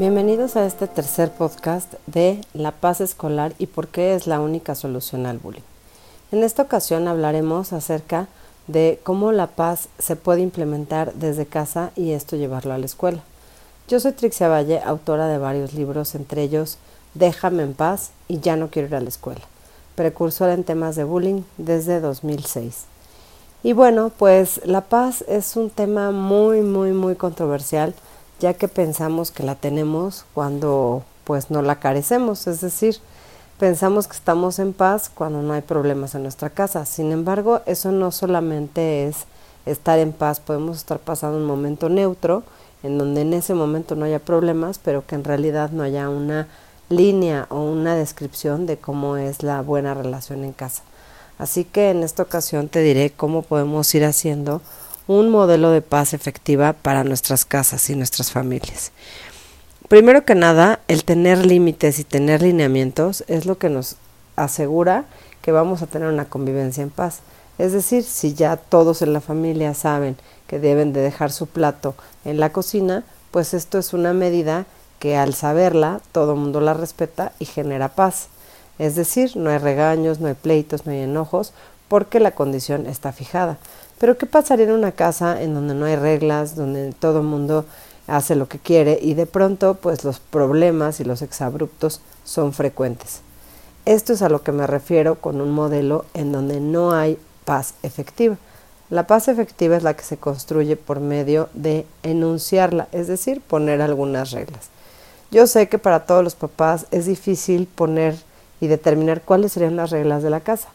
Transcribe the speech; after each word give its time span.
Bienvenidos 0.00 0.56
a 0.56 0.64
este 0.64 0.86
tercer 0.86 1.30
podcast 1.30 1.92
de 2.06 2.40
La 2.54 2.72
paz 2.72 3.02
escolar 3.02 3.52
y 3.58 3.66
por 3.66 3.88
qué 3.88 4.14
es 4.14 4.26
la 4.26 4.40
única 4.40 4.74
solución 4.74 5.26
al 5.26 5.36
bullying. 5.36 5.60
En 6.32 6.42
esta 6.42 6.62
ocasión 6.62 7.06
hablaremos 7.06 7.74
acerca 7.74 8.26
de 8.66 8.98
cómo 9.02 9.30
la 9.30 9.48
paz 9.48 9.90
se 9.98 10.16
puede 10.16 10.40
implementar 10.40 11.12
desde 11.12 11.44
casa 11.44 11.90
y 11.96 12.12
esto 12.12 12.36
llevarlo 12.36 12.72
a 12.72 12.78
la 12.78 12.86
escuela. 12.86 13.20
Yo 13.88 14.00
soy 14.00 14.12
Trixia 14.12 14.48
Valle, 14.48 14.80
autora 14.80 15.28
de 15.28 15.36
varios 15.36 15.74
libros, 15.74 16.14
entre 16.14 16.44
ellos 16.44 16.78
Déjame 17.12 17.62
en 17.62 17.74
paz 17.74 18.12
y 18.26 18.40
Ya 18.40 18.56
no 18.56 18.70
quiero 18.70 18.88
ir 18.88 18.94
a 18.94 19.00
la 19.02 19.10
escuela, 19.10 19.42
precursora 19.96 20.54
en 20.54 20.64
temas 20.64 20.96
de 20.96 21.04
bullying 21.04 21.42
desde 21.58 22.00
2006. 22.00 22.86
Y 23.62 23.74
bueno, 23.74 24.10
pues 24.16 24.62
la 24.64 24.80
paz 24.80 25.26
es 25.28 25.56
un 25.56 25.68
tema 25.68 26.10
muy, 26.10 26.62
muy, 26.62 26.92
muy 26.92 27.16
controversial 27.16 27.92
ya 28.40 28.54
que 28.54 28.66
pensamos 28.66 29.30
que 29.30 29.44
la 29.44 29.54
tenemos 29.54 30.24
cuando 30.34 31.04
pues 31.24 31.50
no 31.50 31.62
la 31.62 31.76
carecemos, 31.76 32.46
es 32.48 32.60
decir, 32.60 32.96
pensamos 33.58 34.08
que 34.08 34.16
estamos 34.16 34.58
en 34.58 34.72
paz 34.72 35.10
cuando 35.14 35.42
no 35.42 35.52
hay 35.52 35.60
problemas 35.60 36.14
en 36.14 36.22
nuestra 36.22 36.50
casa. 36.50 36.84
Sin 36.86 37.12
embargo, 37.12 37.60
eso 37.66 37.92
no 37.92 38.10
solamente 38.10 39.06
es 39.06 39.26
estar 39.66 39.98
en 39.98 40.12
paz, 40.12 40.40
podemos 40.40 40.78
estar 40.78 40.98
pasando 40.98 41.38
un 41.38 41.44
momento 41.44 41.88
neutro 41.88 42.42
en 42.82 42.98
donde 42.98 43.20
en 43.20 43.34
ese 43.34 43.54
momento 43.54 43.94
no 43.94 44.06
haya 44.06 44.18
problemas, 44.18 44.80
pero 44.82 45.06
que 45.06 45.14
en 45.14 45.24
realidad 45.24 45.70
no 45.70 45.82
haya 45.82 46.08
una 46.08 46.48
línea 46.88 47.46
o 47.50 47.62
una 47.62 47.94
descripción 47.94 48.66
de 48.66 48.78
cómo 48.78 49.16
es 49.16 49.42
la 49.42 49.60
buena 49.60 49.94
relación 49.94 50.44
en 50.44 50.52
casa. 50.52 50.82
Así 51.38 51.64
que 51.64 51.90
en 51.90 52.02
esta 52.02 52.22
ocasión 52.22 52.68
te 52.68 52.80
diré 52.80 53.10
cómo 53.10 53.42
podemos 53.42 53.94
ir 53.94 54.04
haciendo 54.04 54.62
un 55.10 55.28
modelo 55.28 55.72
de 55.72 55.82
paz 55.82 56.14
efectiva 56.14 56.72
para 56.72 57.02
nuestras 57.02 57.44
casas 57.44 57.90
y 57.90 57.96
nuestras 57.96 58.30
familias. 58.30 58.92
Primero 59.88 60.24
que 60.24 60.36
nada, 60.36 60.78
el 60.86 61.02
tener 61.02 61.44
límites 61.44 61.98
y 61.98 62.04
tener 62.04 62.42
lineamientos 62.42 63.24
es 63.26 63.44
lo 63.44 63.58
que 63.58 63.70
nos 63.70 63.96
asegura 64.36 65.06
que 65.42 65.50
vamos 65.50 65.82
a 65.82 65.88
tener 65.88 66.06
una 66.06 66.26
convivencia 66.26 66.84
en 66.84 66.90
paz. 66.90 67.22
Es 67.58 67.72
decir, 67.72 68.04
si 68.04 68.34
ya 68.34 68.56
todos 68.56 69.02
en 69.02 69.12
la 69.12 69.20
familia 69.20 69.74
saben 69.74 70.16
que 70.46 70.60
deben 70.60 70.92
de 70.92 71.00
dejar 71.00 71.32
su 71.32 71.48
plato 71.48 71.96
en 72.24 72.38
la 72.38 72.52
cocina, 72.52 73.02
pues 73.32 73.52
esto 73.52 73.78
es 73.78 73.92
una 73.92 74.12
medida 74.12 74.66
que 75.00 75.16
al 75.16 75.34
saberla 75.34 76.00
todo 76.12 76.36
mundo 76.36 76.60
la 76.60 76.74
respeta 76.74 77.32
y 77.40 77.46
genera 77.46 77.88
paz. 77.88 78.28
Es 78.78 78.94
decir, 78.94 79.36
no 79.36 79.50
hay 79.50 79.58
regaños, 79.58 80.20
no 80.20 80.28
hay 80.28 80.34
pleitos, 80.34 80.86
no 80.86 80.92
hay 80.92 81.00
enojos, 81.00 81.52
porque 81.90 82.20
la 82.20 82.30
condición 82.30 82.86
está 82.86 83.10
fijada. 83.10 83.58
Pero 83.98 84.16
¿qué 84.16 84.24
pasaría 84.24 84.66
en 84.66 84.70
una 84.70 84.92
casa 84.92 85.42
en 85.42 85.54
donde 85.54 85.74
no 85.74 85.86
hay 85.86 85.96
reglas, 85.96 86.54
donde 86.54 86.92
todo 86.92 87.18
el 87.18 87.26
mundo 87.26 87.64
hace 88.06 88.36
lo 88.36 88.46
que 88.46 88.60
quiere 88.60 89.00
y 89.02 89.14
de 89.14 89.26
pronto 89.26 89.74
pues 89.74 90.04
los 90.04 90.20
problemas 90.20 91.00
y 91.00 91.04
los 91.04 91.20
exabruptos 91.20 92.00
son 92.24 92.52
frecuentes? 92.52 93.22
Esto 93.86 94.12
es 94.12 94.22
a 94.22 94.28
lo 94.28 94.44
que 94.44 94.52
me 94.52 94.68
refiero 94.68 95.16
con 95.16 95.40
un 95.40 95.50
modelo 95.50 96.04
en 96.14 96.30
donde 96.30 96.60
no 96.60 96.92
hay 96.92 97.18
paz 97.44 97.74
efectiva. 97.82 98.36
La 98.88 99.08
paz 99.08 99.26
efectiva 99.26 99.76
es 99.76 99.82
la 99.82 99.94
que 99.94 100.04
se 100.04 100.16
construye 100.16 100.76
por 100.76 101.00
medio 101.00 101.48
de 101.54 101.86
enunciarla, 102.04 102.86
es 102.92 103.08
decir, 103.08 103.40
poner 103.40 103.82
algunas 103.82 104.30
reglas. 104.30 104.68
Yo 105.32 105.48
sé 105.48 105.68
que 105.68 105.78
para 105.78 106.06
todos 106.06 106.22
los 106.22 106.36
papás 106.36 106.86
es 106.92 107.06
difícil 107.06 107.66
poner 107.66 108.14
y 108.60 108.68
determinar 108.68 109.22
cuáles 109.22 109.52
serían 109.52 109.74
las 109.74 109.90
reglas 109.90 110.22
de 110.22 110.30
la 110.30 110.38
casa, 110.38 110.68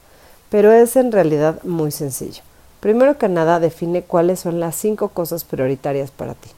pero 0.49 0.71
es 0.71 0.95
en 0.95 1.11
realidad 1.11 1.61
muy 1.63 1.91
sencillo. 1.91 2.41
Primero 2.79 3.17
que 3.17 3.29
nada, 3.29 3.59
define 3.59 4.03
cuáles 4.03 4.41
son 4.41 4.59
las 4.59 4.75
cinco 4.75 5.09
cosas 5.09 5.43
prioritarias 5.43 6.11
para 6.11 6.35
ti. 6.35 6.49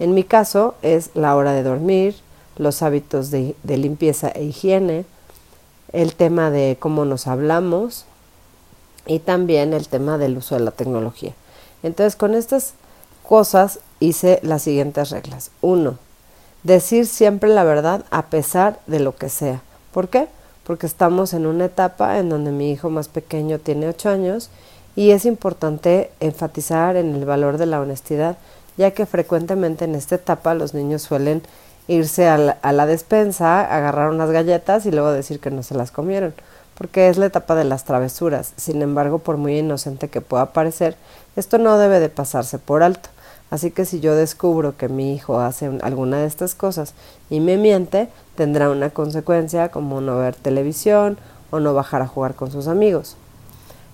En 0.00 0.14
mi 0.14 0.24
caso 0.24 0.74
es 0.82 1.10
la 1.14 1.36
hora 1.36 1.52
de 1.52 1.62
dormir, 1.62 2.16
los 2.56 2.82
hábitos 2.82 3.30
de, 3.30 3.54
limpieza 3.64 4.28
e 4.30 4.44
higiene, 4.44 5.04
el 5.92 6.14
tema 6.14 6.50
de 6.50 6.76
cómo 6.80 7.04
nos 7.04 7.26
hablamos 7.26 8.04
y 9.06 9.18
también 9.18 9.72
el 9.72 9.88
tema 9.88 10.18
del 10.18 10.38
uso 10.38 10.56
de 10.56 10.62
la 10.62 10.70
tecnología. 10.70 11.34
Entonces, 11.82 12.16
con 12.16 12.34
estas 12.34 12.74
cosas 13.26 13.78
hice 14.00 14.40
las 14.42 14.62
siguientes 14.62 15.10
reglas. 15.10 15.50
Uno, 15.60 15.98
decir 16.62 17.06
siempre 17.06 17.48
la 17.48 17.64
verdad 17.64 18.04
a 18.10 18.26
pesar 18.26 18.80
de 18.86 19.00
lo 19.00 19.16
que 19.16 19.28
sea. 19.28 19.62
¿Por 19.92 20.08
qué? 20.08 20.28
Porque 20.64 20.86
estamos 20.86 21.34
en 21.34 21.46
una 21.46 21.66
etapa 21.66 22.18
en 22.18 22.28
donde 22.28 22.50
mi 22.50 22.70
hijo 22.70 22.90
más 22.90 23.08
pequeño 23.08 23.58
tiene 23.58 23.88
ocho 23.88 24.08
años 24.08 24.50
y 24.96 25.10
es 25.10 25.24
importante 25.24 26.10
enfatizar 26.20 26.96
en 26.96 27.14
el 27.14 27.24
valor 27.24 27.58
de 27.58 27.66
la 27.66 27.80
honestidad, 27.80 28.36
ya 28.76 28.90
que 28.92 29.06
frecuentemente 29.06 29.84
en 29.84 29.94
esta 29.94 30.16
etapa 30.16 30.54
los 30.54 30.74
niños 30.74 31.02
suelen 31.02 31.42
irse 31.88 32.28
a 32.28 32.38
la, 32.38 32.86
despensa, 32.86 33.60
agarrar 33.62 34.10
unas 34.10 34.30
galletas 34.30 34.86
y 34.86 34.92
luego 34.92 35.10
decir 35.12 35.40
que 35.40 35.50
no 35.50 35.62
se 35.62 35.74
las 35.74 35.90
comieron, 35.90 36.34
porque 36.76 37.08
es 37.08 37.18
la 37.18 37.26
etapa 37.26 37.54
de 37.54 37.64
las 37.64 37.84
travesuras. 37.84 38.52
Sin 38.56 38.80
embargo, 38.82 39.18
por 39.18 39.36
muy 39.36 39.58
inocente 39.58 40.08
que 40.08 40.20
pueda 40.20 40.52
parecer, 40.52 40.96
esto 41.36 41.58
no 41.58 41.78
debe 41.78 42.00
de 42.00 42.08
pasarse 42.08 42.58
por 42.58 42.82
alto. 42.82 43.08
Así 43.50 43.72
que 43.72 43.84
si 43.84 44.00
yo 44.00 44.14
descubro 44.14 44.76
que 44.76 44.88
mi 44.88 45.14
hijo 45.14 45.40
hace 45.40 45.70
alguna 45.82 46.18
de 46.18 46.26
estas 46.26 46.54
cosas 46.54 46.94
y 47.30 47.40
me 47.40 47.56
miente, 47.56 48.08
tendrá 48.36 48.70
una 48.70 48.90
consecuencia 48.90 49.70
como 49.70 50.00
no 50.00 50.18
ver 50.18 50.36
televisión 50.36 51.18
o 51.50 51.58
no 51.58 51.74
bajar 51.74 52.02
a 52.02 52.06
jugar 52.06 52.34
con 52.34 52.52
sus 52.52 52.68
amigos. 52.68 53.16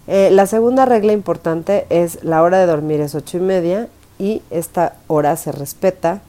Eh, 0.09 0.31
la 0.31 0.47
segunda 0.47 0.85
regla 0.85 1.13
importante 1.13 1.87
es 1.89 2.23
la 2.23 2.43
hora 2.43 2.59
de 2.59 2.67
dormir 2.67 3.01
es 3.01 3.15
ocho 3.15 3.39
y 3.39 3.41
media 3.41 3.89
y 4.19 4.43
esta 4.51 4.95
hora 5.09 5.37
se 5.37 5.53
respeta, 5.53 6.21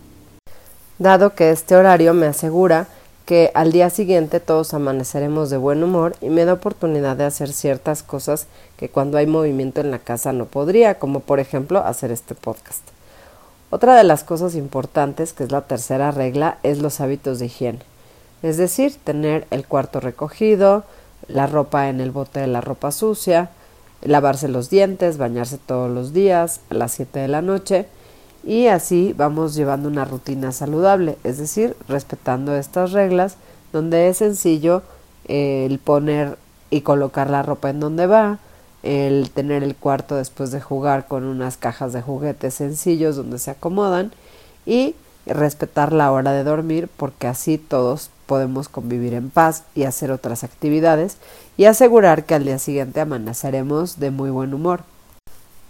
dado 0.98 1.36
que 1.36 1.52
este 1.52 1.76
horario 1.76 2.14
me 2.14 2.26
asegura 2.26 2.88
que 3.28 3.52
al 3.56 3.74
día 3.74 3.90
siguiente 3.90 4.40
todos 4.40 4.74
amaneceremos 4.74 5.50
de 5.50 5.58
buen 5.58 5.84
humor 5.84 6.16
y 6.22 6.30
me 6.30 6.46
da 6.46 6.54
oportunidad 6.54 7.18
de 7.18 7.26
hacer 7.26 7.52
ciertas 7.52 8.02
cosas 8.02 8.48
que 8.78 8.88
cuando 8.88 9.18
hay 9.18 9.28
movimiento 9.28 9.82
en 9.82 9.92
la 9.92 10.00
casa 10.00 10.32
no 10.32 10.46
podría, 10.46 10.98
como 10.98 11.20
por 11.20 11.42
ejemplo 11.42 11.80
hacer 11.80 12.10
este 12.10 12.36
podcast. 12.36 12.84
Otra 13.70 13.96
de 13.96 14.06
las 14.06 14.24
cosas 14.24 14.56
importantes, 14.56 15.34
que 15.34 15.44
es 15.44 15.52
la 15.52 15.60
tercera 15.60 16.12
regla, 16.12 16.58
es 16.64 16.80
los 16.80 17.02
hábitos 17.02 17.40
de 17.40 17.48
higiene. 17.48 17.80
Es 18.44 18.56
decir, 18.56 18.96
tener 19.04 19.46
el 19.52 19.68
cuarto 19.68 20.00
recogido, 20.00 20.86
la 21.28 21.48
ropa 21.48 21.90
en 21.90 22.00
el 22.00 22.12
bote 22.12 22.40
de 22.40 22.48
la 22.48 22.62
ropa 22.62 22.94
sucia, 22.94 23.50
lavarse 24.04 24.48
los 24.48 24.70
dientes, 24.70 25.18
bañarse 25.18 25.58
todos 25.58 25.92
los 25.92 26.14
días 26.14 26.62
a 26.70 26.76
las 26.76 26.94
7 26.94 27.20
de 27.20 27.28
la 27.28 27.42
noche 27.42 27.88
y 28.48 28.68
así 28.68 29.14
vamos 29.18 29.56
llevando 29.56 29.90
una 29.90 30.06
rutina 30.06 30.54
saludable, 30.54 31.18
es 31.26 31.38
decir, 31.38 31.76
respetando 31.90 32.56
estas 32.56 32.94
reglas 32.94 33.36
donde 33.74 34.08
es 34.08 34.20
sencillo 34.20 34.84
eh, 35.28 35.68
el 35.70 35.80
poner 35.80 36.38
y 36.70 36.80
colocar 36.80 37.30
la 37.30 37.44
ropa 37.44 37.70
en 37.70 37.82
donde 37.82 38.08
va, 38.08 38.40
el 38.84 39.32
tener 39.32 39.64
el 39.64 39.76
cuarto 39.76 40.16
después 40.16 40.52
de 40.52 40.62
jugar 40.62 41.08
con 41.08 41.26
unas 41.26 41.58
cajas 41.58 41.92
de 41.92 42.02
juguetes 42.02 42.54
sencillos 42.54 43.18
donde 43.18 43.38
se 43.38 43.52
acomodan 43.52 44.14
y 44.66 44.96
respetar 45.26 45.92
la 45.92 46.10
hora 46.14 46.32
de 46.32 46.46
dormir 46.46 46.88
porque 46.96 47.28
así 47.28 47.58
todos 47.58 48.12
podemos 48.28 48.70
convivir 48.70 49.14
en 49.14 49.30
paz 49.30 49.64
y 49.76 49.84
hacer 49.84 50.10
otras 50.10 50.46
actividades 50.46 51.18
y 51.58 51.66
asegurar 51.66 52.24
que 52.24 52.36
al 52.36 52.46
día 52.46 52.60
siguiente 52.60 53.02
amaneceremos 53.02 54.00
de 54.00 54.12
muy 54.12 54.30
buen 54.30 54.54
humor. 54.54 54.84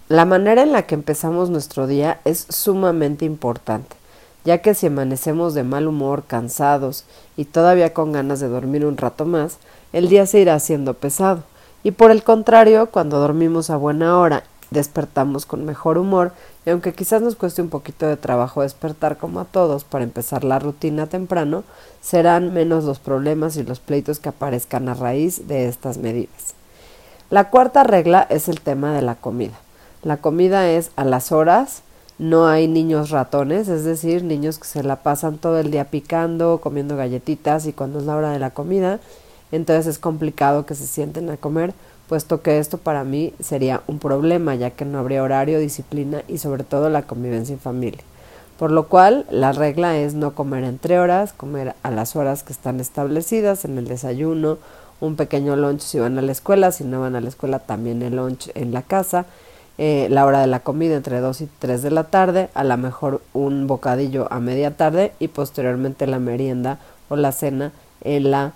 La 0.09 0.24
manera 0.24 0.63
en 0.63 0.71
la 0.71 0.83
que 0.83 0.95
empezamos 0.95 1.50
nuestro 1.50 1.86
día 1.86 2.21
es 2.24 2.48
sumamente 2.48 3.25
importante, 3.25 3.98
ya 4.45 4.59
que 4.59 4.74
si 4.74 4.88
amanecemos 4.88 5.54
de 5.54 5.63
mal 5.63 5.86
humor, 5.86 6.24
cansados 6.25 7.04
y 7.36 7.44
todavía 7.44 7.94
con 7.94 8.13
ganas 8.13 8.39
de 8.39 8.48
dormir 8.48 8.86
un 8.86 8.95
rato 8.95 9.25
más, 9.25 9.57
el 9.92 10.07
día 10.07 10.25
se 10.25 10.39
irá 10.39 10.56
haciendo 10.56 10.94
pesado. 10.94 11.44
Y 11.83 11.92
por 11.92 12.12
el 12.12 12.24
contrario, 12.24 12.89
cuando 12.89 13.19
dormimos 13.19 13.69
a 13.69 13.75
buena 13.75 14.18
hora 14.18 14.44
despertamos 14.69 15.45
con 15.45 15.65
mejor 15.65 15.98
humor 15.98 16.31
y 16.65 16.69
aunque 16.69 16.94
quizás 16.94 17.21
nos 17.21 17.36
cueste 17.36 17.62
un 17.62 17.69
poquito 17.69 18.06
de 18.07 18.15
trabajo 18.15 18.62
despertar 18.62 19.18
como 19.18 19.42
a 19.42 19.45
todos 19.45 19.83
para 19.83 20.06
empezar 20.06 20.45
la 20.45 20.59
rutina 20.59 21.07
temprano, 21.07 21.65
serán 22.00 22.54
menos 22.54 22.86
los 22.86 23.00
problemas 23.00 23.57
y 23.57 23.63
los 23.63 23.81
pleitos 23.81 24.19
que 24.19 24.30
aparezcan 24.30 24.88
a 24.88 24.94
raíz 24.94 25.50
de 25.50 25.68
estas 25.68 25.98
medidas. 25.98 26.54
La 27.30 27.50
cuarta 27.50 27.83
regla 27.83 28.25
es 28.30 28.48
el 28.48 28.62
tema 28.62 28.94
de 28.94 29.01
la 29.01 29.15
comida. 29.15 29.59
La 30.07 30.15
comida 30.15 30.69
es 30.69 30.92
a 30.95 31.04
las 31.04 31.33
horas, 31.33 31.81
no 32.18 32.48
hay 32.48 32.69
niños 32.69 33.09
ratones, 33.09 33.68
es 33.68 33.83
decir, 33.83 34.24
niños 34.24 34.57
que 34.57 34.65
se 34.65 34.81
la 34.81 35.04
pasan 35.04 35.38
todo 35.38 35.59
el 35.59 35.69
día 35.69 35.83
picando, 35.83 36.62
comiendo 36.62 36.95
galletitas 36.95 37.65
y 37.65 37.74
cuando 37.74 38.00
es 38.00 38.06
la 38.06 38.15
hora 38.15 38.31
de 38.31 38.39
la 38.39 38.51
comida, 38.51 39.01
entonces 39.51 39.86
es 39.86 40.00
complicado 40.00 40.65
que 40.65 40.75
se 40.75 40.88
sienten 40.88 41.30
a 41.30 41.36
comer, 41.36 41.74
puesto 42.07 42.42
que 42.42 42.57
esto 42.57 42.77
para 42.77 43.04
mí 43.04 43.33
sería 43.42 43.81
un 43.88 44.00
problema, 44.00 44.56
ya 44.56 44.69
que 44.69 44.86
no 44.86 44.98
habría 44.98 45.24
horario, 45.24 45.59
disciplina 45.59 46.24
y 46.30 46.38
sobre 46.38 46.63
todo 46.63 46.89
la 46.89 47.01
convivencia 47.01 47.51
en 47.51 47.59
familia. 47.59 48.04
Por 48.57 48.71
lo 48.71 48.88
cual, 48.88 49.25
la 49.30 49.51
regla 49.51 49.98
es 49.98 50.13
no 50.13 50.33
comer 50.33 50.63
entre 50.63 51.01
horas, 51.01 51.33
comer 51.33 51.75
a 51.83 51.92
las 51.92 52.15
horas 52.15 52.44
que 52.44 52.54
están 52.54 52.80
establecidas 52.80 53.65
en 53.65 53.77
el 53.77 53.89
desayuno, 53.89 54.57
un 55.01 55.18
pequeño 55.18 55.57
lunch 55.57 55.81
si 55.81 56.00
van 56.00 56.18
a 56.18 56.21
la 56.21 56.31
escuela, 56.31 56.71
si 56.71 56.86
no 56.86 57.01
van 57.01 57.18
a 57.18 57.21
la 57.21 57.27
escuela 57.27 57.59
también 57.59 58.01
el 58.01 58.15
lunch 58.15 58.51
en 58.56 58.71
la 58.71 58.83
casa, 58.83 59.25
eh, 59.78 60.08
la 60.10 60.26
hora 60.26 60.42
de 60.42 60.48
la 60.48 60.62
comida 60.62 60.96
entre 60.96 61.20
2 61.20 61.42
y 61.42 61.50
3 61.60 61.82
de 61.82 61.92
la 61.92 62.06
tarde, 62.06 62.50
a 62.54 62.64
lo 62.64 62.78
mejor 62.78 63.22
un 63.34 63.68
bocadillo 63.68 64.28
a 64.32 64.40
media 64.40 64.76
tarde 64.76 65.14
y 65.20 65.28
posteriormente 65.28 66.08
la 66.08 66.20
merienda 66.20 66.80
o 67.10 67.16
la 67.16 67.32
cena 67.32 67.72
en 68.02 68.32
la 68.32 68.54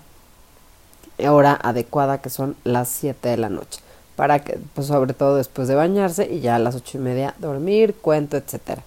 hora 1.28 1.58
adecuada 1.62 2.18
que 2.18 2.30
son 2.30 2.56
las 2.64 2.88
7 2.88 3.28
de 3.28 3.36
la 3.36 3.48
noche 3.48 3.80
para 4.16 4.40
que 4.40 4.58
pues 4.74 4.86
sobre 4.86 5.14
todo 5.14 5.36
después 5.36 5.68
de 5.68 5.74
bañarse 5.74 6.28
y 6.30 6.40
ya 6.40 6.56
a 6.56 6.58
las 6.58 6.74
ocho 6.74 6.98
y 6.98 7.00
media 7.00 7.34
dormir, 7.38 7.94
cuento, 7.94 8.36
etcétera. 8.36 8.82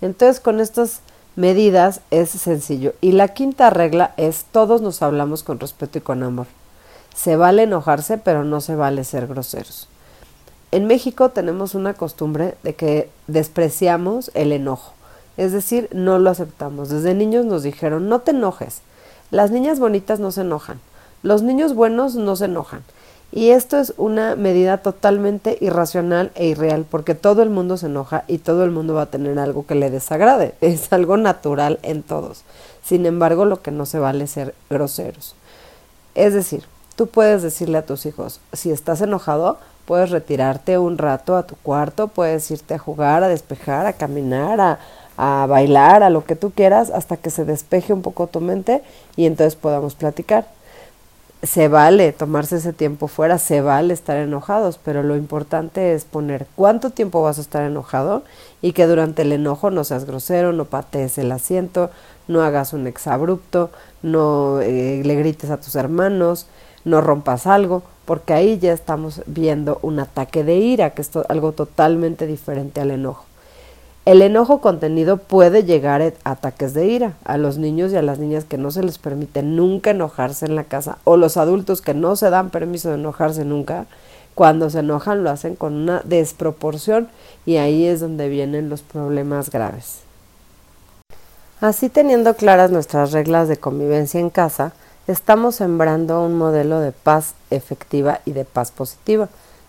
Entonces 0.00 0.40
con 0.40 0.60
estas 0.60 1.00
medidas 1.36 2.00
es 2.10 2.30
sencillo. 2.30 2.94
Y 3.00 3.12
la 3.12 3.28
quinta 3.28 3.70
regla 3.70 4.12
es 4.16 4.44
todos 4.50 4.80
nos 4.80 5.02
hablamos 5.02 5.42
con 5.42 5.60
respeto 5.60 5.98
y 5.98 6.00
con 6.00 6.22
amor. 6.22 6.46
Se 7.14 7.36
vale 7.36 7.64
enojarse, 7.64 8.18
pero 8.18 8.44
no 8.44 8.60
se 8.60 8.76
vale 8.76 9.04
ser 9.04 9.26
groseros. 9.26 9.88
En 10.70 10.86
México 10.86 11.30
tenemos 11.30 11.74
una 11.74 11.94
costumbre 11.94 12.56
de 12.62 12.74
que 12.74 13.10
despreciamos 13.26 14.30
el 14.34 14.52
enojo, 14.52 14.92
es 15.38 15.52
decir, 15.52 15.88
no 15.92 16.18
lo 16.18 16.28
aceptamos. 16.28 16.90
Desde 16.90 17.14
niños 17.14 17.46
nos 17.46 17.62
dijeron, 17.62 18.08
no 18.08 18.20
te 18.20 18.32
enojes. 18.32 18.82
Las 19.30 19.50
niñas 19.50 19.80
bonitas 19.80 20.20
no 20.20 20.30
se 20.30 20.42
enojan, 20.42 20.80
los 21.22 21.42
niños 21.42 21.74
buenos 21.74 22.16
no 22.16 22.36
se 22.36 22.46
enojan. 22.46 22.82
Y 23.30 23.50
esto 23.50 23.78
es 23.78 23.92
una 23.98 24.36
medida 24.36 24.78
totalmente 24.78 25.58
irracional 25.60 26.32
e 26.34 26.46
irreal, 26.46 26.86
porque 26.90 27.14
todo 27.14 27.42
el 27.42 27.50
mundo 27.50 27.76
se 27.76 27.86
enoja 27.86 28.24
y 28.26 28.38
todo 28.38 28.64
el 28.64 28.70
mundo 28.70 28.94
va 28.94 29.02
a 29.02 29.10
tener 29.10 29.38
algo 29.38 29.66
que 29.66 29.74
le 29.74 29.90
desagrade. 29.90 30.54
Es 30.60 30.92
algo 30.92 31.16
natural 31.16 31.78
en 31.82 32.02
todos. 32.02 32.44
Sin 32.82 33.04
embargo, 33.04 33.44
lo 33.44 33.60
que 33.60 33.70
no 33.70 33.84
se 33.84 33.98
vale 33.98 34.24
es 34.24 34.30
ser 34.30 34.54
groseros. 34.70 35.34
Es 36.14 36.32
decir, 36.32 36.64
tú 36.96 37.06
puedes 37.06 37.42
decirle 37.42 37.78
a 37.78 37.86
tus 37.86 38.06
hijos, 38.06 38.40
si 38.54 38.70
estás 38.70 39.02
enojado, 39.02 39.58
puedes 39.88 40.10
retirarte 40.10 40.76
un 40.76 40.98
rato 40.98 41.34
a 41.34 41.44
tu 41.44 41.56
cuarto, 41.56 42.08
puedes 42.08 42.50
irte 42.50 42.74
a 42.74 42.78
jugar, 42.78 43.24
a 43.24 43.28
despejar, 43.28 43.86
a 43.86 43.94
caminar, 43.94 44.60
a, 44.60 44.78
a 45.16 45.46
bailar, 45.46 46.02
a 46.02 46.10
lo 46.10 46.26
que 46.26 46.36
tú 46.36 46.50
quieras, 46.50 46.90
hasta 46.90 47.16
que 47.16 47.30
se 47.30 47.46
despeje 47.46 47.94
un 47.94 48.02
poco 48.02 48.26
tu 48.26 48.42
mente 48.42 48.82
y 49.16 49.24
entonces 49.24 49.56
podamos 49.56 49.94
platicar. 49.94 50.46
Se 51.42 51.68
vale 51.68 52.12
tomarse 52.12 52.56
ese 52.56 52.74
tiempo 52.74 53.08
fuera, 53.08 53.38
se 53.38 53.62
vale 53.62 53.94
estar 53.94 54.18
enojados, 54.18 54.78
pero 54.84 55.02
lo 55.02 55.16
importante 55.16 55.94
es 55.94 56.04
poner 56.04 56.46
cuánto 56.54 56.90
tiempo 56.90 57.22
vas 57.22 57.38
a 57.38 57.40
estar 57.40 57.62
enojado 57.62 58.24
y 58.60 58.72
que 58.72 58.86
durante 58.86 59.22
el 59.22 59.32
enojo 59.32 59.70
no 59.70 59.84
seas 59.84 60.04
grosero, 60.04 60.52
no 60.52 60.66
patees 60.66 61.16
el 61.16 61.32
asiento, 61.32 61.90
no 62.26 62.42
hagas 62.42 62.74
un 62.74 62.86
exabrupto, 62.86 63.70
no 64.02 64.60
eh, 64.60 65.00
le 65.02 65.14
grites 65.14 65.48
a 65.48 65.58
tus 65.58 65.76
hermanos, 65.76 66.46
no 66.84 67.00
rompas 67.00 67.46
algo, 67.46 67.82
porque 68.08 68.32
ahí 68.32 68.58
ya 68.58 68.72
estamos 68.72 69.20
viendo 69.26 69.80
un 69.82 70.00
ataque 70.00 70.42
de 70.42 70.56
ira, 70.56 70.94
que 70.94 71.02
es 71.02 71.10
algo 71.28 71.52
totalmente 71.52 72.26
diferente 72.26 72.80
al 72.80 72.90
enojo. 72.90 73.26
El 74.06 74.22
enojo 74.22 74.62
contenido 74.62 75.18
puede 75.18 75.64
llegar 75.64 76.00
a 76.00 76.30
ataques 76.30 76.72
de 76.72 76.86
ira 76.86 77.12
a 77.24 77.36
los 77.36 77.58
niños 77.58 77.92
y 77.92 77.96
a 77.96 78.02
las 78.02 78.18
niñas 78.18 78.46
que 78.46 78.56
no 78.56 78.70
se 78.70 78.82
les 78.82 78.96
permite 78.96 79.42
nunca 79.42 79.90
enojarse 79.90 80.46
en 80.46 80.56
la 80.56 80.64
casa 80.64 80.96
o 81.04 81.18
los 81.18 81.36
adultos 81.36 81.82
que 81.82 81.92
no 81.92 82.16
se 82.16 82.30
dan 82.30 82.48
permiso 82.48 82.88
de 82.88 82.94
enojarse 82.94 83.44
nunca. 83.44 83.84
Cuando 84.34 84.70
se 84.70 84.78
enojan 84.78 85.22
lo 85.22 85.28
hacen 85.28 85.54
con 85.54 85.74
una 85.74 86.00
desproporción 86.02 87.08
y 87.44 87.56
ahí 87.56 87.84
es 87.84 88.00
donde 88.00 88.30
vienen 88.30 88.70
los 88.70 88.80
problemas 88.80 89.50
graves. 89.50 89.98
Así 91.60 91.90
teniendo 91.90 92.32
claras 92.36 92.70
nuestras 92.70 93.12
reglas 93.12 93.48
de 93.48 93.58
convivencia 93.58 94.18
en 94.18 94.30
casa, 94.30 94.72
estamos 95.08 95.56
sembrando 95.56 96.22
un 96.22 96.36
modelo 96.36 96.80
de 96.80 96.92
paz 96.92 97.34
efectiva 97.50 98.20
y 98.24 98.32
de 98.32 98.44
paz 98.44 98.70
positiva, 98.70 99.28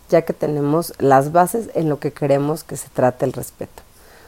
ya 0.10 0.24
que 0.24 0.34
tenemos 0.34 0.94
las 1.00 1.32
bases 1.32 1.70
en 1.76 1.88
lo 1.88 2.00
que 2.00 2.12
queremos 2.12 2.64
que 2.64 2.76
se 2.76 2.90
trate 2.90 3.26
el 3.26 3.34
respeto. 3.34 3.82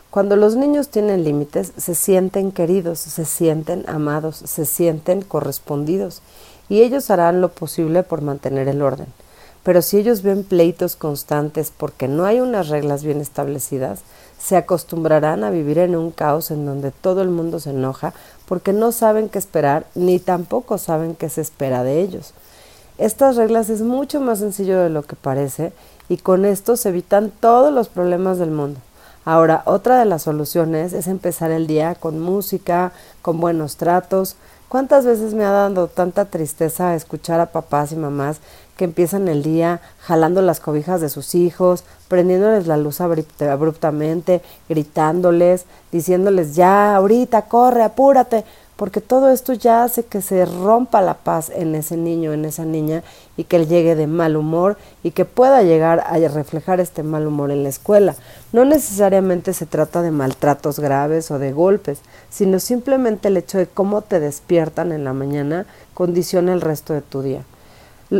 Cuando 0.09 0.35
los 0.35 0.55
niños 0.55 0.89
tienen 0.89 1.23
límites, 1.23 1.73
se 1.77 1.95
sienten 1.95 2.51
queridos, 2.51 2.99
se 2.99 3.25
sienten 3.25 3.85
amados, 3.87 4.37
se 4.37 4.65
sienten 4.65 5.21
correspondidos 5.21 6.21
y 6.69 6.81
ellos 6.81 7.09
harán 7.09 7.41
lo 7.41 7.49
posible 7.49 8.03
por 8.03 8.21
mantener 8.21 8.67
el 8.67 8.81
orden. 8.81 9.07
Pero 9.63 9.81
si 9.81 9.97
ellos 9.97 10.21
ven 10.21 10.43
pleitos 10.43 10.95
constantes 10.95 11.71
porque 11.75 12.07
no 12.07 12.25
hay 12.25 12.39
unas 12.39 12.69
reglas 12.69 13.03
bien 13.03 13.21
establecidas, 13.21 14.01
se 14.41 14.57
acostumbrarán 14.57 15.43
a 15.43 15.51
vivir 15.51 15.77
en 15.77 15.95
un 15.95 16.11
caos 16.11 16.49
en 16.49 16.65
donde 16.65 16.91
todo 16.91 17.21
el 17.21 17.29
mundo 17.29 17.59
se 17.59 17.69
enoja 17.69 18.13
porque 18.47 18.73
no 18.73 18.91
saben 18.91 19.29
qué 19.29 19.37
esperar 19.37 19.85
ni 19.93 20.19
tampoco 20.19 20.77
saben 20.77 21.15
qué 21.15 21.29
se 21.29 21.41
espera 21.41 21.83
de 21.83 22.01
ellos. 22.01 22.33
Estas 22.97 23.35
reglas 23.35 23.69
es 23.69 23.81
mucho 23.81 24.19
más 24.19 24.39
sencillo 24.39 24.79
de 24.79 24.89
lo 24.89 25.03
que 25.03 25.15
parece 25.15 25.73
y 26.09 26.17
con 26.17 26.45
esto 26.45 26.75
se 26.75 26.89
evitan 26.89 27.31
todos 27.39 27.71
los 27.73 27.87
problemas 27.87 28.39
del 28.39 28.51
mundo. 28.51 28.79
Ahora, 29.23 29.61
otra 29.65 29.99
de 29.99 30.05
las 30.05 30.23
soluciones 30.23 30.93
es 30.93 31.07
empezar 31.07 31.51
el 31.51 31.67
día 31.67 31.93
con 31.93 32.19
música, 32.19 32.91
con 33.21 33.39
buenos 33.39 33.77
tratos. 33.77 34.35
¿Cuántas 34.67 35.05
veces 35.05 35.35
me 35.35 35.45
ha 35.45 35.51
dado 35.51 35.87
tanta 35.87 36.25
tristeza 36.25 36.95
escuchar 36.95 37.39
a 37.39 37.51
papás 37.51 37.91
y 37.91 37.95
mamás 37.95 38.39
que 38.77 38.85
empiezan 38.85 39.27
el 39.27 39.43
día 39.43 39.81
jalando 39.99 40.41
las 40.41 40.59
cobijas 40.59 41.01
de 41.01 41.09
sus 41.09 41.35
hijos, 41.35 41.83
prendiéndoles 42.07 42.67
la 42.67 42.77
luz 42.77 42.99
abruptamente, 43.01 44.41
gritándoles, 44.67 45.65
diciéndoles 45.91 46.55
ya, 46.55 46.95
ahorita, 46.95 47.43
corre, 47.43 47.83
apúrate, 47.83 48.43
porque 48.81 48.99
todo 48.99 49.29
esto 49.29 49.53
ya 49.53 49.83
hace 49.83 50.03
que 50.03 50.23
se 50.23 50.43
rompa 50.43 51.01
la 51.01 51.13
paz 51.13 51.51
en 51.53 51.75
ese 51.75 51.97
niño, 51.97 52.33
en 52.33 52.45
esa 52.45 52.65
niña, 52.65 53.03
y 53.37 53.43
que 53.43 53.57
él 53.57 53.67
llegue 53.67 53.95
de 53.95 54.07
mal 54.07 54.35
humor 54.35 54.75
y 55.03 55.11
que 55.11 55.23
pueda 55.23 55.61
llegar 55.61 55.99
a 55.99 56.17
reflejar 56.27 56.79
este 56.79 57.03
mal 57.03 57.27
humor 57.27 57.51
en 57.51 57.61
la 57.61 57.69
escuela. 57.69 58.15
No 58.53 58.65
necesariamente 58.65 59.53
se 59.53 59.67
trata 59.67 60.01
de 60.01 60.09
maltratos 60.09 60.79
graves 60.79 61.29
o 61.29 61.37
de 61.37 61.51
golpes, 61.51 61.99
sino 62.31 62.59
simplemente 62.59 63.27
el 63.27 63.37
hecho 63.37 63.59
de 63.59 63.67
cómo 63.67 64.01
te 64.01 64.19
despiertan 64.19 64.91
en 64.91 65.03
la 65.03 65.13
mañana 65.13 65.67
condiciona 65.93 66.51
el 66.51 66.61
resto 66.61 66.93
de 66.93 67.01
tu 67.01 67.21
día. 67.21 67.43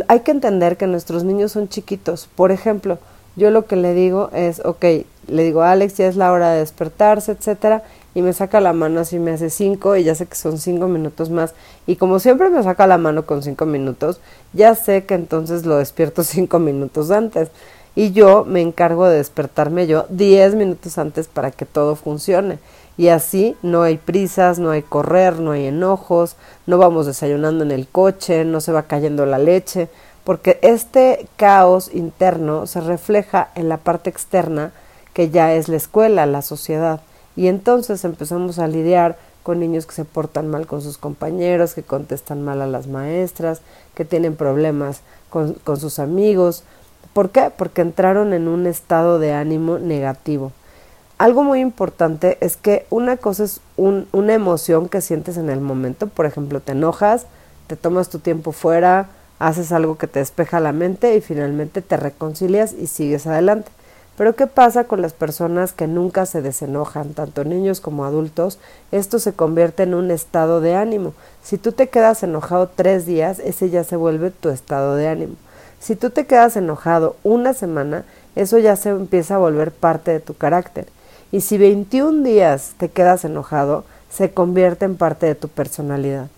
Hay 0.08 0.20
que 0.20 0.30
entender 0.30 0.76
que 0.76 0.86
nuestros 0.86 1.24
niños 1.24 1.52
son 1.52 1.68
chiquitos. 1.68 2.28
Por 2.34 2.50
ejemplo, 2.50 2.98
yo 3.36 3.50
lo 3.50 3.66
que 3.66 3.76
le 3.76 3.94
digo 3.94 4.30
es, 4.32 4.60
ok, 4.64 4.84
le 5.28 5.42
digo, 5.42 5.62
Alex, 5.62 5.96
ya 5.96 6.06
es 6.06 6.16
la 6.16 6.32
hora 6.32 6.50
de 6.52 6.60
despertarse, 6.60 7.32
etcétera, 7.32 7.82
y 8.14 8.22
me 8.22 8.32
saca 8.32 8.60
la 8.60 8.72
mano 8.72 9.00
así, 9.00 9.18
me 9.18 9.30
hace 9.30 9.48
cinco 9.48 9.96
y 9.96 10.04
ya 10.04 10.14
sé 10.14 10.26
que 10.26 10.34
son 10.34 10.58
cinco 10.58 10.86
minutos 10.88 11.30
más. 11.30 11.54
Y 11.86 11.96
como 11.96 12.18
siempre 12.18 12.50
me 12.50 12.62
saca 12.62 12.86
la 12.86 12.98
mano 12.98 13.24
con 13.24 13.42
cinco 13.42 13.64
minutos, 13.64 14.20
ya 14.52 14.74
sé 14.74 15.04
que 15.04 15.14
entonces 15.14 15.64
lo 15.64 15.78
despierto 15.78 16.24
cinco 16.24 16.58
minutos 16.58 17.10
antes. 17.10 17.48
Y 17.94 18.12
yo 18.12 18.44
me 18.46 18.62
encargo 18.62 19.06
de 19.06 19.18
despertarme 19.18 19.86
yo 19.86 20.06
diez 20.08 20.54
minutos 20.54 20.96
antes 20.96 21.28
para 21.28 21.50
que 21.50 21.66
todo 21.66 21.94
funcione. 21.94 22.58
Y 22.96 23.08
así 23.08 23.56
no 23.62 23.82
hay 23.82 23.96
prisas, 23.96 24.58
no 24.58 24.70
hay 24.70 24.82
correr, 24.82 25.38
no 25.38 25.52
hay 25.52 25.66
enojos, 25.66 26.36
no 26.66 26.78
vamos 26.78 27.06
desayunando 27.06 27.64
en 27.64 27.70
el 27.70 27.88
coche, 27.88 28.44
no 28.44 28.60
se 28.60 28.72
va 28.72 28.82
cayendo 28.82 29.24
la 29.26 29.38
leche, 29.38 29.88
porque 30.24 30.58
este 30.62 31.26
caos 31.36 31.90
interno 31.92 32.66
se 32.66 32.80
refleja 32.80 33.48
en 33.54 33.68
la 33.68 33.78
parte 33.78 34.10
externa 34.10 34.72
que 35.14 35.30
ya 35.30 35.54
es 35.54 35.68
la 35.68 35.76
escuela, 35.76 36.26
la 36.26 36.42
sociedad. 36.42 37.00
Y 37.36 37.48
entonces 37.48 38.04
empezamos 38.04 38.58
a 38.58 38.66
lidiar 38.66 39.16
con 39.42 39.58
niños 39.58 39.86
que 39.86 39.94
se 39.94 40.04
portan 40.04 40.48
mal 40.48 40.66
con 40.66 40.82
sus 40.82 40.98
compañeros, 40.98 41.74
que 41.74 41.82
contestan 41.82 42.42
mal 42.42 42.62
a 42.62 42.66
las 42.66 42.86
maestras, 42.86 43.60
que 43.94 44.04
tienen 44.04 44.36
problemas 44.36 45.00
con, 45.30 45.56
sus 45.78 45.98
amigos. 45.98 46.64
¿Por 47.12 47.30
qué? 47.30 47.50
Porque 47.56 47.82
entraron 47.82 48.32
en 48.32 48.48
un 48.48 48.66
estado 48.66 49.18
de 49.18 49.32
ánimo 49.32 49.78
negativo. 49.78 50.52
Algo 51.22 51.44
muy 51.44 51.60
importante 51.60 52.36
es 52.40 52.56
que 52.56 52.84
una 52.90 53.16
cosa 53.16 53.44
es 53.44 53.60
una 53.76 54.34
emoción 54.34 54.88
que 54.88 55.00
sientes 55.00 55.36
en 55.36 55.50
el 55.50 55.60
momento, 55.60 56.08
por 56.08 56.26
ejemplo, 56.26 56.58
te 56.58 56.72
enojas, 56.72 57.26
te 57.68 57.76
tomas 57.76 58.08
tu 58.08 58.18
tiempo 58.18 58.50
fuera, 58.50 59.06
haces 59.38 59.70
algo 59.70 59.96
que 59.98 60.08
te 60.08 60.18
despeja 60.18 60.58
la 60.58 60.72
mente 60.72 61.14
y 61.14 61.20
finalmente 61.20 61.80
te 61.80 61.96
reconcilias 61.96 62.72
y 62.72 62.88
sigues 62.88 63.28
adelante. 63.28 63.70
Pero 64.16 64.34
¿qué 64.34 64.48
pasa 64.48 64.82
con 64.82 65.00
las 65.00 65.12
personas 65.12 65.72
que 65.72 65.86
nunca 65.86 66.26
se 66.26 66.42
desenojan, 66.42 67.14
tanto 67.14 67.44
niños 67.44 67.80
como 67.80 68.04
adultos? 68.04 68.58
Esto 68.90 69.20
se 69.20 69.32
convierte 69.32 69.84
en 69.84 69.94
un 69.94 70.10
estado 70.10 70.60
de 70.60 70.74
ánimo. 70.74 71.14
Si 71.40 71.56
tú 71.56 71.70
te 71.70 71.88
quedas 71.88 72.24
enojado 72.24 72.68
tres 72.74 73.06
días, 73.06 73.38
ese 73.38 73.70
ya 73.70 73.84
se 73.84 73.94
vuelve 73.94 74.32
tu 74.32 74.48
estado 74.48 74.96
de 74.96 75.06
ánimo. 75.06 75.36
Si 75.78 75.94
tú 75.94 76.10
te 76.10 76.26
quedas 76.26 76.56
enojado 76.56 77.14
una 77.22 77.54
semana, 77.54 78.02
eso 78.34 78.58
ya 78.58 78.74
se 78.74 78.88
empieza 78.88 79.36
a 79.36 79.38
volver 79.38 79.70
parte 79.70 80.10
de 80.10 80.18
tu 80.18 80.34
carácter. 80.34 80.88
Y 81.32 81.40
si 81.40 81.56
21 81.56 82.22
días 82.22 82.74
te 82.76 82.90
quedas 82.90 83.24
enojado, 83.24 83.84
se 84.10 84.30
convierte 84.30 84.84
en 84.84 84.96
parte 84.96 85.26
de 85.26 85.34
tu 85.34 85.48
personalidad. 85.48 86.28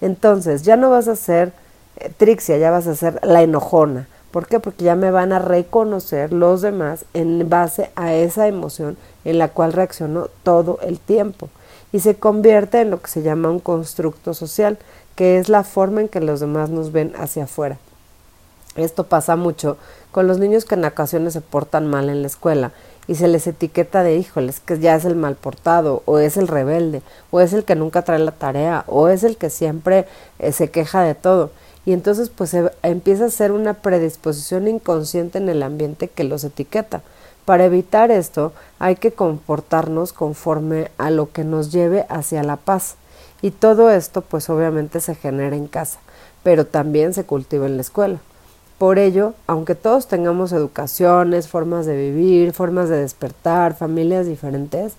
Entonces, 0.00 0.62
ya 0.62 0.76
no 0.76 0.90
vas 0.90 1.08
a 1.08 1.16
ser 1.16 1.52
eh, 1.96 2.10
Trixia, 2.16 2.56
ya 2.56 2.70
vas 2.70 2.86
a 2.86 2.94
ser 2.94 3.18
la 3.24 3.42
enojona. 3.42 4.06
¿Por 4.30 4.46
qué? 4.46 4.60
Porque 4.60 4.84
ya 4.84 4.94
me 4.94 5.10
van 5.10 5.32
a 5.32 5.40
reconocer 5.40 6.32
los 6.32 6.62
demás 6.62 7.04
en 7.14 7.48
base 7.48 7.90
a 7.96 8.14
esa 8.14 8.46
emoción 8.46 8.96
en 9.24 9.38
la 9.38 9.48
cual 9.48 9.72
reacciono 9.72 10.28
todo 10.44 10.78
el 10.82 11.00
tiempo. 11.00 11.48
Y 11.92 12.00
se 12.00 12.16
convierte 12.16 12.80
en 12.80 12.90
lo 12.90 13.00
que 13.00 13.08
se 13.08 13.22
llama 13.22 13.50
un 13.50 13.60
constructo 13.60 14.34
social, 14.34 14.78
que 15.16 15.38
es 15.38 15.48
la 15.48 15.64
forma 15.64 16.00
en 16.00 16.08
que 16.08 16.20
los 16.20 16.40
demás 16.40 16.70
nos 16.70 16.92
ven 16.92 17.12
hacia 17.16 17.44
afuera. 17.44 17.78
Esto 18.76 19.04
pasa 19.04 19.36
mucho 19.36 19.76
con 20.10 20.26
los 20.26 20.38
niños 20.38 20.64
que 20.64 20.74
en 20.74 20.84
ocasiones 20.84 21.32
se 21.32 21.40
portan 21.40 21.86
mal 21.86 22.08
en 22.08 22.22
la 22.22 22.26
escuela 22.26 22.72
y 23.06 23.16
se 23.16 23.28
les 23.28 23.46
etiqueta 23.46 24.02
de 24.02 24.16
híjoles, 24.16 24.60
que 24.60 24.78
ya 24.78 24.94
es 24.94 25.04
el 25.04 25.16
mal 25.16 25.36
portado, 25.36 26.02
o 26.06 26.18
es 26.18 26.36
el 26.36 26.48
rebelde, 26.48 27.02
o 27.30 27.40
es 27.40 27.52
el 27.52 27.64
que 27.64 27.74
nunca 27.74 28.02
trae 28.02 28.18
la 28.18 28.32
tarea, 28.32 28.84
o 28.86 29.08
es 29.08 29.24
el 29.24 29.36
que 29.36 29.50
siempre 29.50 30.06
eh, 30.38 30.52
se 30.52 30.70
queja 30.70 31.02
de 31.02 31.14
todo. 31.14 31.50
Y 31.86 31.92
entonces 31.92 32.30
pues 32.30 32.56
empieza 32.82 33.26
a 33.26 33.30
ser 33.30 33.52
una 33.52 33.74
predisposición 33.74 34.68
inconsciente 34.68 35.38
en 35.38 35.48
el 35.48 35.62
ambiente 35.62 36.08
que 36.08 36.24
los 36.24 36.44
etiqueta. 36.44 37.02
Para 37.44 37.66
evitar 37.66 38.10
esto 38.10 38.52
hay 38.78 38.96
que 38.96 39.12
comportarnos 39.12 40.14
conforme 40.14 40.90
a 40.96 41.10
lo 41.10 41.30
que 41.30 41.44
nos 41.44 41.72
lleve 41.72 42.06
hacia 42.08 42.42
la 42.42 42.56
paz. 42.56 42.96
Y 43.42 43.50
todo 43.50 43.90
esto 43.90 44.22
pues 44.22 44.48
obviamente 44.48 45.00
se 45.00 45.14
genera 45.14 45.54
en 45.54 45.66
casa, 45.66 45.98
pero 46.42 46.66
también 46.66 47.12
se 47.12 47.24
cultiva 47.24 47.66
en 47.66 47.76
la 47.76 47.82
escuela. 47.82 48.18
Por 48.78 48.98
ello, 48.98 49.34
aunque 49.46 49.74
todos 49.74 50.08
tengamos 50.08 50.52
educaciones, 50.52 51.48
formas 51.48 51.86
de 51.86 51.96
vivir, 51.96 52.52
formas 52.52 52.88
de 52.88 52.96
despertar, 52.96 53.76
familias 53.76 54.26
diferentes, 54.26 54.94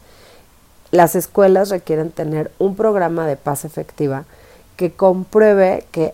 las 0.92 1.16
escuelas 1.16 1.70
requieren 1.70 2.12
tener 2.12 2.52
un 2.58 2.76
programa 2.76 3.28
de 3.28 3.36
paz 3.36 3.66
efectiva 3.66 4.24
que 4.78 4.92
compruebe 4.92 5.86
que 5.92 6.14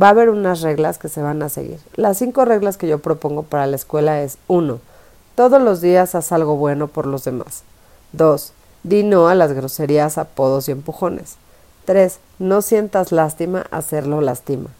va 0.00 0.08
a 0.08 0.10
haber 0.10 0.30
unas 0.30 0.60
reglas 0.60 0.98
que 0.98 1.08
se 1.08 1.22
van 1.22 1.42
a 1.42 1.48
seguir. 1.48 1.78
Las 1.96 2.18
cinco 2.18 2.44
reglas 2.44 2.76
que 2.76 2.86
yo 2.86 3.00
propongo 3.00 3.42
para 3.42 3.66
la 3.66 3.76
escuela 3.76 4.22
es 4.22 4.38
1. 4.46 4.78
Todos 5.34 5.60
los 5.60 5.80
días 5.80 6.14
haz 6.14 6.32
algo 6.32 6.56
bueno 6.56 6.88
por 6.88 7.06
los 7.06 7.24
demás. 7.24 7.62
2. 8.12 8.52
Di 8.82 9.02
no 9.02 9.28
a 9.28 9.34
las 9.34 9.52
groserías, 9.52 10.18
apodos 10.18 10.68
y 10.68 10.72
empujones. 10.72 11.36
3. 11.86 12.18
No 12.38 12.62
sientas 12.62 13.10
lástima, 13.10 13.66
hacerlo 13.70 14.20
lastima. 14.20 14.70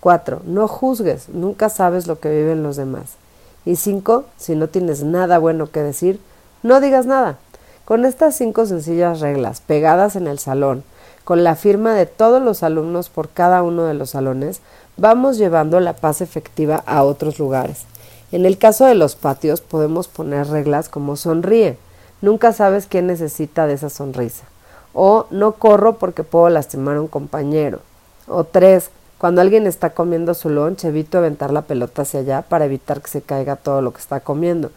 4. 0.00 0.42
No 0.44 0.68
juzgues, 0.68 1.28
nunca 1.28 1.68
sabes 1.68 2.06
lo 2.06 2.20
que 2.20 2.30
viven 2.30 2.62
los 2.62 2.76
demás. 2.76 3.16
Y 3.64 3.76
5. 3.76 4.24
Si 4.36 4.56
no 4.56 4.68
tienes 4.68 5.02
nada 5.02 5.38
bueno 5.38 5.70
que 5.70 5.80
decir, 5.80 6.20
no 6.62 6.80
digas 6.80 7.06
nada. 7.06 7.38
Con 7.84 8.04
estas 8.04 8.36
cinco 8.36 8.66
sencillas 8.66 9.20
reglas 9.20 9.62
pegadas 9.62 10.14
en 10.14 10.26
el 10.26 10.38
salón, 10.38 10.84
con 11.24 11.42
la 11.42 11.56
firma 11.56 11.94
de 11.94 12.04
todos 12.04 12.42
los 12.42 12.62
alumnos 12.62 13.08
por 13.08 13.30
cada 13.30 13.62
uno 13.62 13.84
de 13.84 13.94
los 13.94 14.10
salones, 14.10 14.60
vamos 14.98 15.38
llevando 15.38 15.80
la 15.80 15.94
paz 15.94 16.20
efectiva 16.20 16.82
a 16.86 17.02
otros 17.02 17.38
lugares. 17.38 17.84
En 18.30 18.44
el 18.44 18.58
caso 18.58 18.84
de 18.84 18.94
los 18.94 19.16
patios 19.16 19.62
podemos 19.62 20.06
poner 20.06 20.48
reglas 20.48 20.90
como 20.90 21.16
sonríe, 21.16 21.78
nunca 22.20 22.52
sabes 22.52 22.86
quién 22.86 23.06
necesita 23.06 23.66
de 23.66 23.74
esa 23.74 23.88
sonrisa. 23.88 24.44
O 24.92 25.26
no 25.30 25.52
corro 25.52 25.96
porque 25.96 26.24
puedo 26.24 26.50
lastimar 26.50 26.96
a 26.96 27.00
un 27.00 27.08
compañero. 27.08 27.80
O 28.26 28.44
tres, 28.44 28.90
cuando 29.18 29.40
alguien 29.40 29.66
está 29.66 29.90
comiendo 29.90 30.32
su 30.34 30.48
lunch, 30.48 30.84
evito 30.84 31.18
aventar 31.18 31.52
la 31.52 31.62
pelota 31.62 32.02
hacia 32.02 32.20
allá 32.20 32.42
para 32.42 32.64
evitar 32.64 33.00
que 33.00 33.08
se 33.08 33.20
caiga 33.20 33.56
todo 33.56 33.82
lo 33.82 33.92
que 33.92 34.00
está 34.00 34.20
comiendo. 34.20 34.70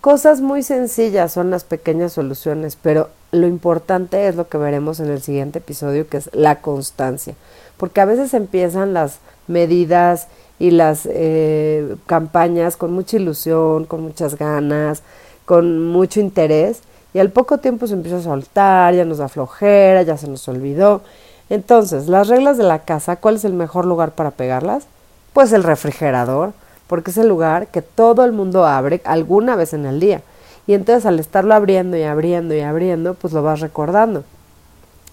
Cosas 0.00 0.40
muy 0.40 0.62
sencillas 0.62 1.32
son 1.32 1.50
las 1.50 1.64
pequeñas 1.64 2.12
soluciones, 2.14 2.78
pero 2.80 3.10
lo 3.32 3.46
importante 3.46 4.28
es 4.28 4.36
lo 4.36 4.48
que 4.48 4.58
veremos 4.58 5.00
en 5.00 5.10
el 5.10 5.20
siguiente 5.20 5.58
episodio, 5.58 6.08
que 6.08 6.16
es 6.16 6.30
la 6.32 6.62
constancia. 6.62 7.34
Porque 7.76 8.00
a 8.00 8.06
veces 8.06 8.32
empiezan 8.32 8.94
las 8.94 9.18
medidas 9.46 10.28
y 10.58 10.70
las 10.70 11.06
eh, 11.10 11.96
campañas 12.06 12.76
con 12.76 12.92
mucha 12.92 13.16
ilusión, 13.16 13.84
con 13.84 14.02
muchas 14.02 14.38
ganas, 14.38 15.02
con 15.44 15.88
mucho 15.88 16.20
interés, 16.20 16.80
y 17.12 17.18
al 17.18 17.30
poco 17.30 17.58
tiempo 17.58 17.86
se 17.86 17.94
empieza 17.94 18.18
a 18.18 18.22
soltar, 18.22 18.94
ya 18.94 19.04
nos 19.04 19.18
da 19.18 19.28
flojera, 19.28 20.02
ya 20.02 20.16
se 20.16 20.28
nos 20.28 20.46
olvidó. 20.48 21.02
Entonces, 21.50 22.06
las 22.08 22.28
reglas 22.28 22.56
de 22.56 22.64
la 22.64 22.78
casa, 22.78 23.16
¿cuál 23.16 23.34
es 23.34 23.44
el 23.44 23.52
mejor 23.52 23.84
lugar 23.84 24.12
para 24.12 24.30
pegarlas? 24.30 24.84
Pues 25.32 25.52
el 25.52 25.64
refrigerador, 25.64 26.52
porque 26.86 27.10
es 27.10 27.18
el 27.18 27.28
lugar 27.28 27.66
que 27.66 27.82
todo 27.82 28.24
el 28.24 28.32
mundo 28.32 28.64
abre 28.66 29.02
alguna 29.04 29.56
vez 29.56 29.74
en 29.74 29.84
el 29.84 30.00
día. 30.00 30.22
Y 30.66 30.74
entonces 30.74 31.06
al 31.06 31.18
estarlo 31.18 31.52
abriendo 31.52 31.96
y 31.96 32.04
abriendo 32.04 32.54
y 32.54 32.60
abriendo, 32.60 33.14
pues 33.14 33.32
lo 33.32 33.42
vas 33.42 33.60
recordando. 33.60 34.22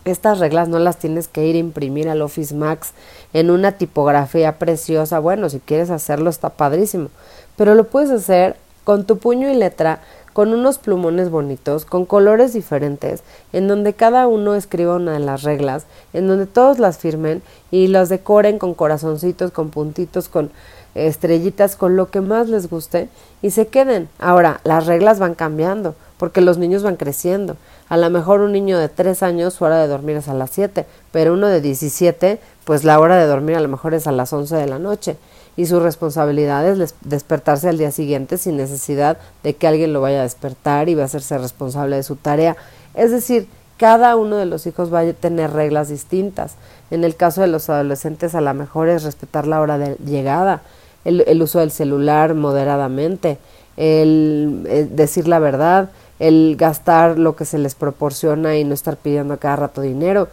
Estas 0.05 0.39
reglas 0.39 0.69
no 0.69 0.79
las 0.79 0.97
tienes 0.97 1.27
que 1.27 1.45
ir 1.45 1.55
a 1.55 1.59
imprimir 1.59 2.07
al 2.07 2.21
Office 2.21 2.53
Max 2.53 2.93
en 3.33 3.49
una 3.49 3.73
tipografía 3.73 4.59
preciosa. 4.59 5.19
Bueno, 5.19 5.49
si 5.49 5.59
quieres 5.59 5.89
hacerlo 5.89 6.29
está 6.29 6.49
padrísimo, 6.49 7.09
pero 7.57 7.75
lo 7.75 7.85
puedes 7.85 8.11
hacer 8.11 8.55
con 8.83 9.05
tu 9.05 9.17
puño 9.17 9.49
y 9.49 9.55
letra 9.55 10.01
con 10.37 10.53
unos 10.53 10.77
plumones 10.77 11.31
bonitos, 11.31 11.83
con 11.83 12.05
colores 12.05 12.53
diferentes, 12.53 13.23
en 13.53 13.67
donde 13.67 13.93
cada 13.93 14.27
uno 14.27 14.53
escriba 14.53 14.97
una 14.97 15.13
de 15.13 15.19
las 15.19 15.41
reglas, 15.41 15.87
en 16.13 16.27
donde 16.27 16.45
todos 16.45 16.77
las 16.77 16.99
firmen 16.99 17.41
y 17.71 17.87
las 17.87 18.07
decoren 18.07 18.59
con 18.59 18.75
corazoncitos, 18.75 19.49
con 19.49 19.71
puntitos, 19.71 20.29
con 20.29 20.51
estrellitas, 20.93 21.75
con 21.75 21.95
lo 21.95 22.11
que 22.11 22.21
más 22.21 22.49
les 22.49 22.69
guste 22.69 23.09
y 23.41 23.49
se 23.49 23.65
queden. 23.65 24.09
Ahora, 24.19 24.61
las 24.63 24.85
reglas 24.85 25.17
van 25.17 25.33
cambiando 25.33 25.95
porque 26.19 26.41
los 26.41 26.59
niños 26.59 26.83
van 26.83 26.97
creciendo. 26.97 27.57
A 27.89 27.97
lo 27.97 28.07
mejor 28.11 28.41
un 28.41 28.51
niño 28.51 28.77
de 28.77 28.89
3 28.89 29.23
años 29.23 29.55
su 29.55 29.65
hora 29.65 29.81
de 29.81 29.87
dormir 29.87 30.17
es 30.17 30.27
a 30.27 30.35
las 30.35 30.51
7, 30.51 30.85
pero 31.11 31.33
uno 31.33 31.47
de 31.47 31.61
17, 31.61 32.39
pues 32.63 32.83
la 32.83 32.99
hora 32.99 33.17
de 33.17 33.25
dormir 33.25 33.55
a 33.55 33.61
lo 33.61 33.69
mejor 33.69 33.95
es 33.95 34.05
a 34.05 34.11
las 34.11 34.31
11 34.31 34.55
de 34.55 34.67
la 34.67 34.77
noche 34.77 35.17
y 35.57 35.65
su 35.65 35.79
responsabilidad 35.79 36.65
es 36.67 36.93
despertarse 37.01 37.67
al 37.67 37.79
día 37.79 37.91
siguiente 37.91 38.37
sin 38.37 38.55
necesidad 38.55 39.17
de 39.43 39.55
que 39.55 39.67
alguien 39.67 39.91
lo 39.91 40.01
vaya 40.01 40.19
a 40.19 40.23
despertar 40.23 40.87
y 40.87 40.95
va 40.95 41.01
a 41.01 41.05
hacerse 41.05 41.37
responsable 41.39 41.95
de 41.95 42.03
su 42.03 42.15
tarea. 42.15 42.55
Es 42.93 43.09
decir, 43.09 43.47
cada 43.77 44.15
uno 44.15 44.37
de 44.37 44.45
los 44.45 44.67
hijos 44.67 44.93
va 44.93 44.99
a 44.99 45.13
tener 45.13 45.51
reglas 45.51 45.89
distintas. 45.89 46.55
En 46.91 47.03
el 47.03 47.15
caso 47.15 47.41
de 47.41 47.47
los 47.47 47.69
adolescentes, 47.69 48.35
a 48.35 48.41
lo 48.41 48.53
mejor 48.53 48.87
es 48.87 49.03
respetar 49.03 49.47
la 49.47 49.59
hora 49.59 49.79
de 49.79 49.95
llegada, 50.05 50.61
el, 51.05 51.41
uso 51.41 51.59
del 51.59 51.71
celular 51.71 52.35
moderadamente, 52.35 53.39
el, 53.77 54.65
el, 54.69 54.95
decir 54.95 55.27
la 55.27 55.39
verdad, 55.39 55.89
el 56.19 56.55
gastar 56.57 57.17
lo 57.17 57.35
que 57.35 57.45
se 57.45 57.57
les 57.57 57.75
proporciona 57.75 58.57
y 58.57 58.63
no 58.63 58.73
estar 58.73 58.97
pidiendo 58.97 59.37
cada 59.37 59.55
rato 59.55 59.81
dinero. 59.81 60.27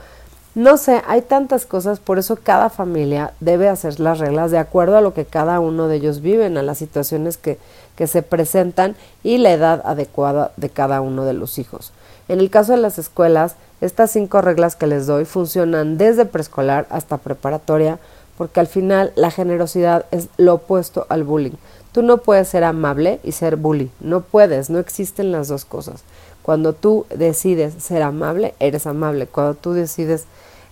No 0.54 0.76
sé, 0.76 1.02
hay 1.08 1.22
tantas 1.22 1.66
cosas, 1.66 1.98
por 1.98 2.20
eso 2.20 2.38
cada 2.40 2.70
familia 2.70 3.32
debe 3.40 3.68
hacer 3.68 3.98
las 3.98 4.20
reglas 4.20 4.52
de 4.52 4.58
acuerdo 4.58 4.96
a 4.96 5.00
lo 5.00 5.12
que 5.12 5.24
cada 5.24 5.58
uno 5.58 5.88
de 5.88 5.96
ellos 5.96 6.20
viven, 6.20 6.56
a 6.56 6.62
las 6.62 6.78
situaciones 6.78 7.36
que, 7.36 7.58
que 7.96 8.06
se 8.06 8.22
presentan 8.22 8.94
y 9.24 9.38
la 9.38 9.50
edad 9.50 9.82
adecuada 9.84 10.52
de 10.56 10.70
cada 10.70 11.00
uno 11.00 11.24
de 11.24 11.32
los 11.32 11.58
hijos. 11.58 11.92
En 12.28 12.38
el 12.38 12.50
caso 12.50 12.70
de 12.70 12.78
las 12.78 13.00
escuelas, 13.00 13.56
estas 13.80 14.12
cinco 14.12 14.42
reglas 14.42 14.76
que 14.76 14.86
les 14.86 15.08
doy 15.08 15.24
funcionan 15.24 15.98
desde 15.98 16.24
preescolar 16.24 16.86
hasta 16.88 17.18
preparatoria, 17.18 17.98
porque 18.38 18.60
al 18.60 18.68
final 18.68 19.12
la 19.16 19.32
generosidad 19.32 20.06
es 20.12 20.28
lo 20.36 20.54
opuesto 20.54 21.06
al 21.08 21.24
bullying. 21.24 21.56
Tú 21.90 22.02
no 22.02 22.18
puedes 22.18 22.48
ser 22.48 22.62
amable 22.62 23.18
y 23.24 23.32
ser 23.32 23.56
bully, 23.56 23.90
no 24.00 24.20
puedes, 24.20 24.70
no 24.70 24.78
existen 24.78 25.32
las 25.32 25.48
dos 25.48 25.64
cosas. 25.64 26.02
Cuando 26.44 26.74
tú 26.74 27.06
decides 27.08 27.72
ser 27.82 28.02
amable, 28.02 28.54
eres 28.60 28.86
amable. 28.86 29.26
Cuando 29.26 29.54
tú 29.54 29.72
decides 29.72 30.26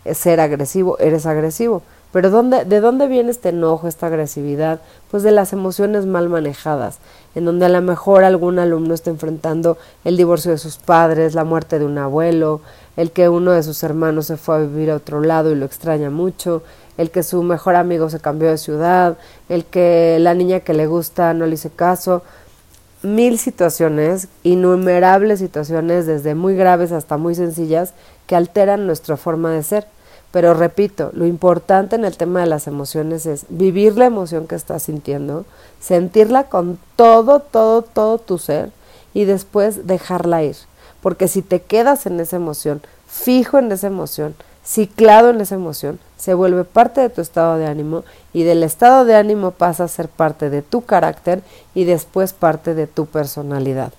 eh, 0.04 0.12
ser 0.12 0.38
agresivo, 0.38 0.98
eres 0.98 1.24
agresivo. 1.24 1.80
Pero 2.12 2.28
¿dónde, 2.28 2.66
¿de 2.66 2.80
dónde 2.80 3.08
viene 3.08 3.30
este 3.30 3.48
enojo, 3.48 3.88
esta 3.88 4.08
agresividad? 4.08 4.82
Pues 5.10 5.22
de 5.22 5.30
las 5.30 5.54
emociones 5.54 6.04
mal 6.04 6.28
manejadas, 6.28 6.98
en 7.34 7.46
donde 7.46 7.64
a 7.64 7.70
lo 7.70 7.80
mejor 7.80 8.22
algún 8.22 8.58
alumno 8.58 8.92
está 8.92 9.08
enfrentando 9.08 9.78
el 10.04 10.18
divorcio 10.18 10.50
de 10.50 10.58
sus 10.58 10.76
padres, 10.76 11.34
la 11.34 11.44
muerte 11.44 11.78
de 11.78 11.86
un 11.86 11.96
abuelo, 11.96 12.60
el 12.98 13.10
que 13.10 13.30
uno 13.30 13.52
de 13.52 13.62
sus 13.62 13.82
hermanos 13.82 14.26
se 14.26 14.36
fue 14.36 14.56
a 14.56 14.58
vivir 14.58 14.90
a 14.90 14.96
otro 14.96 15.22
lado 15.22 15.50
y 15.50 15.54
lo 15.54 15.64
extraña 15.64 16.10
mucho, 16.10 16.62
el 16.98 17.10
que 17.10 17.22
su 17.22 17.42
mejor 17.42 17.76
amigo 17.76 18.10
se 18.10 18.20
cambió 18.20 18.50
de 18.50 18.58
ciudad, 18.58 19.16
el 19.48 19.64
que 19.64 20.18
la 20.20 20.34
niña 20.34 20.60
que 20.60 20.74
le 20.74 20.86
gusta 20.86 21.32
no 21.32 21.46
le 21.46 21.54
hice 21.54 21.70
caso 21.70 22.22
mil 23.02 23.38
situaciones, 23.38 24.28
innumerables 24.42 25.38
situaciones, 25.38 26.06
desde 26.06 26.34
muy 26.34 26.56
graves 26.56 26.92
hasta 26.92 27.16
muy 27.16 27.34
sencillas, 27.34 27.94
que 28.26 28.36
alteran 28.36 28.86
nuestra 28.86 29.16
forma 29.16 29.50
de 29.50 29.62
ser. 29.62 29.86
Pero 30.30 30.54
repito, 30.54 31.10
lo 31.12 31.26
importante 31.26 31.96
en 31.96 32.04
el 32.04 32.16
tema 32.16 32.40
de 32.40 32.46
las 32.46 32.66
emociones 32.66 33.26
es 33.26 33.44
vivir 33.50 33.98
la 33.98 34.06
emoción 34.06 34.46
que 34.46 34.54
estás 34.54 34.84
sintiendo, 34.84 35.44
sentirla 35.78 36.44
con 36.44 36.78
todo, 36.96 37.40
todo, 37.40 37.82
todo 37.82 38.18
tu 38.18 38.38
ser 38.38 38.70
y 39.12 39.24
después 39.24 39.86
dejarla 39.86 40.42
ir. 40.42 40.56
Porque 41.02 41.28
si 41.28 41.42
te 41.42 41.60
quedas 41.60 42.06
en 42.06 42.18
esa 42.18 42.36
emoción, 42.36 42.80
fijo 43.06 43.58
en 43.58 43.70
esa 43.72 43.88
emoción, 43.88 44.34
ciclado 44.64 45.30
en 45.30 45.40
esa 45.42 45.56
emoción, 45.56 45.98
se 46.22 46.34
vuelve 46.34 46.62
parte 46.62 47.00
de 47.00 47.08
tu 47.08 47.20
estado 47.20 47.56
de 47.56 47.66
ánimo 47.66 48.04
y 48.32 48.44
del 48.44 48.62
estado 48.62 49.04
de 49.04 49.16
ánimo 49.16 49.50
pasa 49.50 49.82
a 49.82 49.88
ser 49.88 50.06
parte 50.06 50.50
de 50.50 50.62
tu 50.62 50.82
carácter 50.82 51.42
y 51.74 51.82
después 51.82 52.32
parte 52.32 52.74
de 52.76 52.86
tu 52.86 53.06
personalidad. 53.06 53.92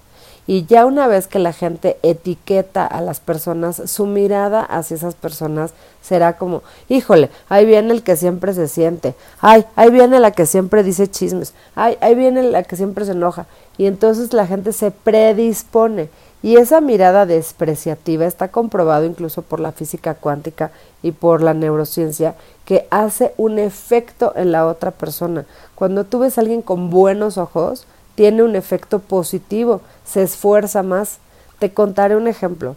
Y 0.47 0.65
ya 0.65 0.85
una 0.85 1.07
vez 1.07 1.27
que 1.27 1.37
la 1.37 1.51
gente 1.51 1.97
etiqueta 2.01 2.87
a 2.87 3.01
las 3.01 3.19
personas, 3.19 3.81
su 3.87 4.05
mirada 4.05 4.61
hacia 4.61 4.95
esas 4.95 5.15
personas 5.15 5.73
será 6.01 6.37
como, 6.37 6.63
híjole, 6.87 7.29
ahí 7.49 7.65
viene 7.65 7.91
el 7.91 8.03
que 8.03 8.15
siempre 8.15 8.53
se 8.53 8.69
siente, 8.69 9.15
ay, 9.41 9.65
ahí 9.75 9.91
viene 9.91 10.21
la 10.21 10.31
que 10.31 10.45
siempre 10.45 10.81
dice 10.81 11.11
chismes, 11.11 11.53
ay, 11.75 11.97
ahí 11.99 12.15
viene 12.15 12.41
la 12.41 12.63
que 12.63 12.77
siempre 12.77 13.03
se 13.03 13.11
enoja. 13.11 13.47
Y 13.77 13.85
entonces 13.85 14.31
la 14.31 14.47
gente 14.47 14.71
se 14.71 14.91
predispone. 14.91 16.07
Y 16.43 16.57
esa 16.57 16.81
mirada 16.81 17.25
despreciativa 17.25 18.25
está 18.25 18.49
comprobado 18.49 19.05
incluso 19.05 19.41
por 19.43 19.61
la 19.61 19.71
física 19.71 20.13
cuántica 20.13 20.71
y 21.01 21.13
por 21.13 21.41
la 21.41 21.53
neurociencia 21.53 22.35
que 22.65 22.85
hace 22.91 23.33
un 23.37 23.59
efecto 23.59 24.33
en 24.35 24.51
la 24.51 24.67
otra 24.67 24.91
persona. 24.91 25.45
Cuando 25.73 26.03
tú 26.03 26.19
ves 26.19 26.37
a 26.37 26.41
alguien 26.41 26.61
con 26.61 26.89
buenos 26.89 27.37
ojos, 27.37 27.87
tiene 28.15 28.43
un 28.43 28.57
efecto 28.57 28.99
positivo, 28.99 29.79
se 30.03 30.21
esfuerza 30.21 30.83
más. 30.83 31.19
Te 31.59 31.73
contaré 31.73 32.17
un 32.17 32.27
ejemplo. 32.27 32.75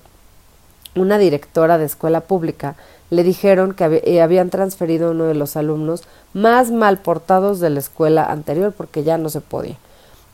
Una 0.94 1.18
directora 1.18 1.76
de 1.76 1.87
escuela 1.87 2.20
pública 2.20 2.76
le 3.11 3.25
dijeron 3.25 3.75
que 3.75 4.00
eh, 4.04 4.23
habían 4.23 4.49
transferido 4.49 5.08
a 5.08 5.11
uno 5.11 5.25
de 5.25 5.35
los 5.35 5.56
alumnos 5.56 6.04
más 6.35 6.70
mal 6.70 6.99
portados 6.99 7.58
de 7.58 7.70
la 7.70 7.80
escuela 7.80 8.26
anterior 8.26 8.73
porque 8.73 9.02
ya 9.02 9.18
no 9.18 9.28
se 9.28 9.40
podía. 9.40 9.76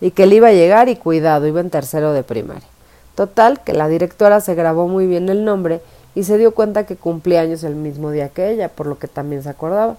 Y 0.03 0.11
que 0.11 0.25
él 0.25 0.35
iba 0.35 0.49
a 0.49 0.53
llegar 0.53 0.91
y 0.91 0.97
cuidado, 0.97 1.47
iba 1.47 1.61
en 1.61 1.71
tercero 1.71 2.12
de 2.12 2.25
primaria. 2.25 2.72
Total, 3.14 3.62
que 3.62 3.75
la 3.75 3.88
directora 3.88 4.40
se 4.40 4.54
grabó 4.54 4.88
muy 4.88 5.07
bien 5.07 5.28
el 5.28 5.45
nombre 5.45 5.83
y 6.14 6.25
se 6.25 6.38
dio 6.38 6.54
cuenta 6.54 6.87
que 6.87 6.97
cumplía 6.97 7.42
años 7.42 7.62
el 7.62 7.75
mismo 7.75 8.11
día 8.11 8.31
que 8.31 8.50
ella, 8.50 8.69
por 8.71 8.87
lo 8.87 8.99
que 8.99 9.07
también 9.07 9.42
se 9.42 9.50
acordaba. 9.50 9.97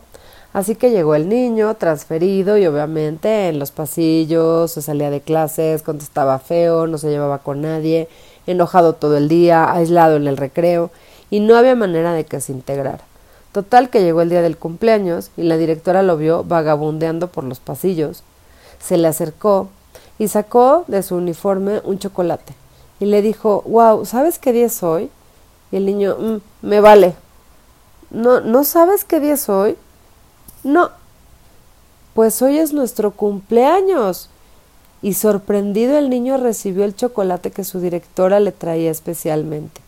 Así 0.52 0.76
que 0.76 0.92
llegó 0.92 1.16
el 1.16 1.30
niño, 1.30 1.76
transferido, 1.76 2.58
y 2.58 2.68
obviamente 2.68 3.50
en 3.50 3.60
los 3.60 3.72
pasillos, 3.72 4.72
se 4.72 4.82
salía 4.82 5.10
de 5.10 5.22
clases, 5.22 5.82
contestaba 5.82 6.38
feo, 6.40 6.86
no 6.88 6.98
se 6.98 7.10
llevaba 7.10 7.40
con 7.40 7.62
nadie, 7.62 8.08
enojado 8.46 8.94
todo 8.94 9.18
el 9.18 9.28
día, 9.28 9.72
aislado 9.72 10.16
en 10.16 10.28
el 10.28 10.38
recreo, 10.38 10.92
y 11.30 11.40
no 11.40 11.56
había 11.56 11.76
manera 11.76 12.14
de 12.14 12.26
que 12.26 12.42
se 12.42 12.52
integrara. 12.52 13.02
Total 13.52 13.90
que 13.90 14.02
llegó 14.02 14.22
el 14.22 14.30
día 14.30 14.42
del 14.42 14.58
cumpleaños 14.58 15.30
y 15.38 15.44
la 15.44 15.58
directora 15.58 16.02
lo 16.02 16.18
vio 16.18 16.44
vagabundeando 16.44 17.28
por 17.28 17.44
los 17.44 17.60
pasillos. 17.60 18.24
Se 18.80 18.98
le 18.98 19.08
acercó 19.08 19.70
y 20.18 20.28
sacó 20.28 20.86
de 20.88 21.04
su 21.04 21.16
uniforme 21.16 21.82
un 21.84 22.00
chocolate 22.00 22.54
y 23.00 23.06
le 23.06 23.22
dijo, 23.22 23.64
wow, 23.68 24.06
¿sabes 24.06 24.40
qué 24.40 24.54
día 24.54 24.68
es 24.68 24.84
hoy? 24.84 25.10
Y 25.72 25.78
el 25.78 25.86
niño, 25.86 26.16
mm, 26.20 26.68
me 26.68 26.80
vale. 26.80 27.16
No, 28.12 28.42
¿no 28.42 28.64
sabes 28.64 29.04
qué 29.04 29.20
día 29.20 29.34
es 29.34 29.50
hoy? 29.50 29.76
No. 30.64 30.92
Pues 32.14 32.42
hoy 32.42 32.60
es 32.60 32.74
nuestro 32.74 33.12
cumpleaños. 33.12 34.30
Y 35.02 35.16
sorprendido 35.16 35.98
el 35.98 36.10
niño 36.10 36.38
recibió 36.38 36.86
el 36.86 36.96
chocolate 36.96 37.52
que 37.52 37.66
su 37.66 37.80
directora 37.80 38.40
le 38.40 38.52
traía 38.52 38.92
especialmente. 38.92 39.82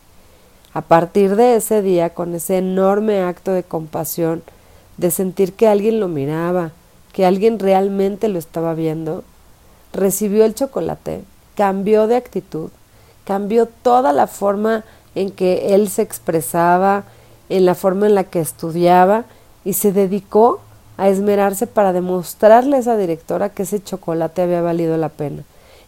A 0.74 0.82
partir 0.82 1.36
de 1.36 1.56
ese 1.56 1.80
día, 1.80 2.10
con 2.10 2.34
ese 2.34 2.58
enorme 2.58 3.22
acto 3.22 3.52
de 3.52 3.62
compasión, 3.62 4.42
de 4.98 5.10
sentir 5.10 5.54
que 5.54 5.68
alguien 5.68 6.00
lo 6.00 6.08
miraba, 6.08 6.72
que 7.12 7.24
alguien 7.24 7.58
realmente 7.58 8.28
lo 8.28 8.38
estaba 8.38 8.74
viendo, 8.74 9.24
recibió 9.94 10.44
el 10.44 10.54
chocolate, 10.54 11.22
cambió 11.54 12.06
de 12.06 12.16
actitud, 12.16 12.70
cambió 13.26 13.66
toda 13.66 14.12
la 14.12 14.28
forma 14.28 14.84
en 15.14 15.30
que 15.30 15.74
él 15.74 15.88
se 15.88 16.02
expresaba, 16.02 17.04
en 17.48 17.66
la 17.66 17.74
forma 17.74 18.06
en 18.06 18.14
la 18.14 18.24
que 18.24 18.40
estudiaba 18.40 19.24
y 19.64 19.74
se 19.74 19.92
dedicó 19.92 20.60
a 20.96 21.08
esmerarse 21.08 21.66
para 21.66 21.92
demostrarle 21.92 22.76
a 22.76 22.80
esa 22.80 22.96
directora 22.96 23.50
que 23.50 23.64
ese 23.64 23.82
chocolate 23.82 24.42
había 24.42 24.62
valido 24.62 24.96
la 24.96 25.08
pena. 25.08 25.42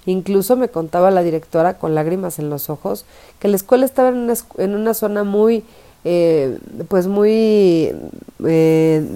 Incluso 0.07 0.57
me 0.57 0.69
contaba 0.69 1.11
la 1.11 1.23
directora 1.23 1.75
con 1.79 1.95
lágrimas 1.95 2.39
en 2.39 2.51
los 2.51 2.71
ojos 2.71 3.05
que 3.39 3.49
la 3.49 3.57
escuela 3.57 3.85
estaba 3.85 4.09
en 4.09 4.17
una, 4.17 4.35
una 4.57 4.95
zona 4.95 5.25
muy, 5.25 5.65
eh, 6.05 6.59
pues 6.89 7.07
muy, 7.07 7.93
eh, 8.45 9.07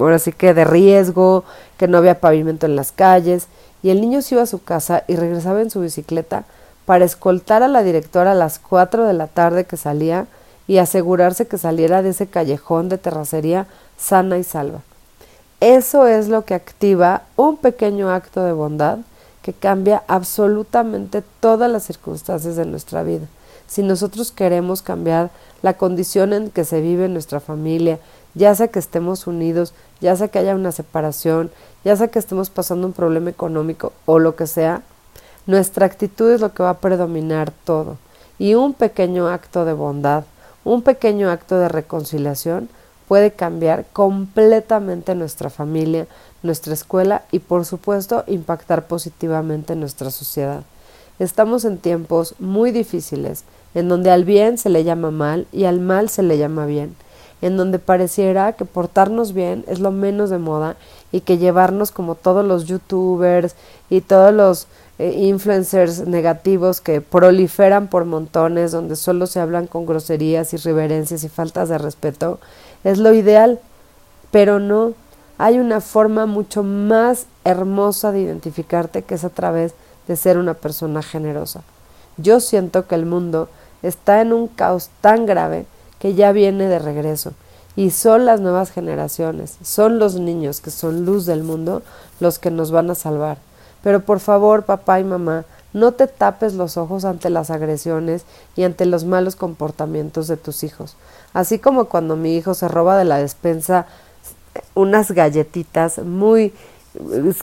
ahora 0.00 0.18
sí 0.18 0.32
que 0.32 0.54
de 0.54 0.64
riesgo, 0.64 1.44
que 1.78 1.88
no 1.88 1.98
había 1.98 2.20
pavimento 2.20 2.66
en 2.66 2.76
las 2.76 2.92
calles, 2.92 3.48
y 3.82 3.90
el 3.90 4.00
niño 4.00 4.22
se 4.22 4.34
iba 4.34 4.42
a 4.42 4.46
su 4.46 4.62
casa 4.62 5.04
y 5.08 5.16
regresaba 5.16 5.62
en 5.62 5.70
su 5.70 5.80
bicicleta 5.80 6.44
para 6.90 7.04
escoltar 7.04 7.62
a 7.62 7.68
la 7.68 7.84
directora 7.84 8.32
a 8.32 8.34
las 8.34 8.58
cuatro 8.58 9.06
de 9.06 9.12
la 9.12 9.28
tarde 9.28 9.64
que 9.64 9.76
salía 9.76 10.26
y 10.66 10.78
asegurarse 10.78 11.46
que 11.46 11.56
saliera 11.56 12.02
de 12.02 12.08
ese 12.08 12.26
callejón 12.26 12.88
de 12.88 12.98
terracería 12.98 13.68
sana 13.96 14.38
y 14.38 14.42
salva. 14.42 14.80
Eso 15.60 16.08
es 16.08 16.26
lo 16.26 16.44
que 16.44 16.54
activa 16.54 17.22
un 17.36 17.58
pequeño 17.58 18.10
acto 18.10 18.42
de 18.42 18.52
bondad 18.52 18.98
que 19.40 19.52
cambia 19.52 20.02
absolutamente 20.08 21.22
todas 21.38 21.70
las 21.70 21.84
circunstancias 21.84 22.56
de 22.56 22.66
nuestra 22.66 23.04
vida. 23.04 23.28
Si 23.68 23.84
nosotros 23.84 24.32
queremos 24.32 24.82
cambiar 24.82 25.30
la 25.62 25.74
condición 25.74 26.32
en 26.32 26.50
que 26.50 26.64
se 26.64 26.80
vive 26.80 27.08
nuestra 27.08 27.38
familia, 27.38 28.00
ya 28.34 28.52
sea 28.56 28.66
que 28.66 28.80
estemos 28.80 29.28
unidos, 29.28 29.74
ya 30.00 30.16
sea 30.16 30.26
que 30.26 30.40
haya 30.40 30.56
una 30.56 30.72
separación, 30.72 31.52
ya 31.84 31.94
sea 31.94 32.08
que 32.08 32.18
estemos 32.18 32.50
pasando 32.50 32.88
un 32.88 32.94
problema 32.94 33.30
económico 33.30 33.92
o 34.06 34.18
lo 34.18 34.34
que 34.34 34.48
sea, 34.48 34.82
nuestra 35.50 35.84
actitud 35.84 36.30
es 36.30 36.40
lo 36.40 36.54
que 36.54 36.62
va 36.62 36.70
a 36.70 36.78
predominar 36.78 37.50
todo. 37.64 37.98
Y 38.38 38.54
un 38.54 38.72
pequeño 38.72 39.28
acto 39.28 39.64
de 39.64 39.72
bondad, 39.72 40.22
un 40.64 40.82
pequeño 40.82 41.28
acto 41.28 41.58
de 41.58 41.68
reconciliación 41.68 42.68
puede 43.08 43.32
cambiar 43.32 43.84
completamente 43.92 45.16
nuestra 45.16 45.50
familia, 45.50 46.06
nuestra 46.44 46.72
escuela 46.72 47.24
y 47.32 47.40
por 47.40 47.64
supuesto 47.64 48.22
impactar 48.28 48.86
positivamente 48.86 49.72
en 49.72 49.80
nuestra 49.80 50.12
sociedad. 50.12 50.62
Estamos 51.18 51.64
en 51.64 51.78
tiempos 51.78 52.36
muy 52.38 52.70
difíciles, 52.70 53.42
en 53.74 53.88
donde 53.88 54.12
al 54.12 54.24
bien 54.24 54.56
se 54.56 54.70
le 54.70 54.84
llama 54.84 55.10
mal 55.10 55.48
y 55.50 55.64
al 55.64 55.80
mal 55.80 56.08
se 56.08 56.22
le 56.22 56.38
llama 56.38 56.64
bien, 56.66 56.94
en 57.42 57.56
donde 57.56 57.78
pareciera 57.78 58.52
que 58.52 58.64
portarnos 58.64 59.32
bien 59.32 59.64
es 59.66 59.80
lo 59.80 59.90
menos 59.90 60.30
de 60.30 60.38
moda 60.38 60.76
y 61.12 61.20
que 61.20 61.38
llevarnos 61.38 61.90
como 61.90 62.14
todos 62.14 62.44
los 62.44 62.66
youtubers 62.66 63.54
y 63.88 64.02
todos 64.02 64.32
los 64.32 64.66
eh, 64.98 65.14
influencers 65.18 66.06
negativos 66.06 66.80
que 66.80 67.00
proliferan 67.00 67.88
por 67.88 68.04
montones, 68.04 68.72
donde 68.72 68.96
solo 68.96 69.26
se 69.26 69.40
hablan 69.40 69.66
con 69.66 69.86
groserías, 69.86 70.52
irreverencias 70.52 71.24
y 71.24 71.28
faltas 71.28 71.68
de 71.70 71.78
respeto, 71.78 72.38
es 72.84 72.98
lo 72.98 73.14
ideal, 73.14 73.58
pero 74.30 74.60
no. 74.60 74.92
Hay 75.38 75.58
una 75.58 75.80
forma 75.80 76.26
mucho 76.26 76.62
más 76.62 77.24
hermosa 77.44 78.12
de 78.12 78.20
identificarte 78.20 79.02
que 79.02 79.14
es 79.14 79.24
a 79.24 79.30
través 79.30 79.72
de 80.06 80.16
ser 80.16 80.36
una 80.36 80.52
persona 80.52 81.02
generosa. 81.02 81.62
Yo 82.18 82.40
siento 82.40 82.86
que 82.86 82.94
el 82.94 83.06
mundo 83.06 83.48
está 83.82 84.20
en 84.20 84.34
un 84.34 84.48
caos 84.48 84.90
tan 85.00 85.24
grave 85.24 85.64
que 86.00 86.14
ya 86.14 86.32
viene 86.32 86.66
de 86.66 86.80
regreso 86.80 87.32
y 87.76 87.90
son 87.90 88.26
las 88.26 88.40
nuevas 88.40 88.72
generaciones, 88.72 89.56
son 89.62 90.00
los 90.00 90.16
niños 90.16 90.60
que 90.60 90.72
son 90.72 91.04
luz 91.04 91.26
del 91.26 91.44
mundo 91.44 91.82
los 92.18 92.40
que 92.40 92.50
nos 92.50 92.72
van 92.72 92.90
a 92.90 92.96
salvar. 92.96 93.38
Pero 93.82 94.00
por 94.00 94.18
favor, 94.18 94.64
papá 94.64 94.98
y 94.98 95.04
mamá, 95.04 95.44
no 95.72 95.92
te 95.92 96.08
tapes 96.08 96.54
los 96.54 96.76
ojos 96.76 97.04
ante 97.04 97.30
las 97.30 97.50
agresiones 97.50 98.24
y 98.56 98.64
ante 98.64 98.86
los 98.86 99.04
malos 99.04 99.36
comportamientos 99.36 100.26
de 100.26 100.36
tus 100.36 100.64
hijos. 100.64 100.96
Así 101.32 101.58
como 101.58 101.84
cuando 101.84 102.16
mi 102.16 102.36
hijo 102.36 102.54
se 102.54 102.66
roba 102.66 102.98
de 102.98 103.04
la 103.04 103.18
despensa 103.18 103.86
unas 104.74 105.12
galletitas 105.12 105.98
muy 105.98 106.52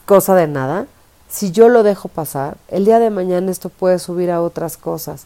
cosa 0.06 0.36
de 0.36 0.48
nada, 0.48 0.88
si 1.30 1.52
yo 1.52 1.70
lo 1.70 1.84
dejo 1.84 2.10
pasar, 2.10 2.58
el 2.68 2.86
día 2.86 3.00
de 3.00 3.10
mañana 3.10 3.50
esto 3.50 3.70
puede 3.70 4.00
subir 4.00 4.30
a 4.30 4.42
otras 4.42 4.78
cosas. 4.78 5.26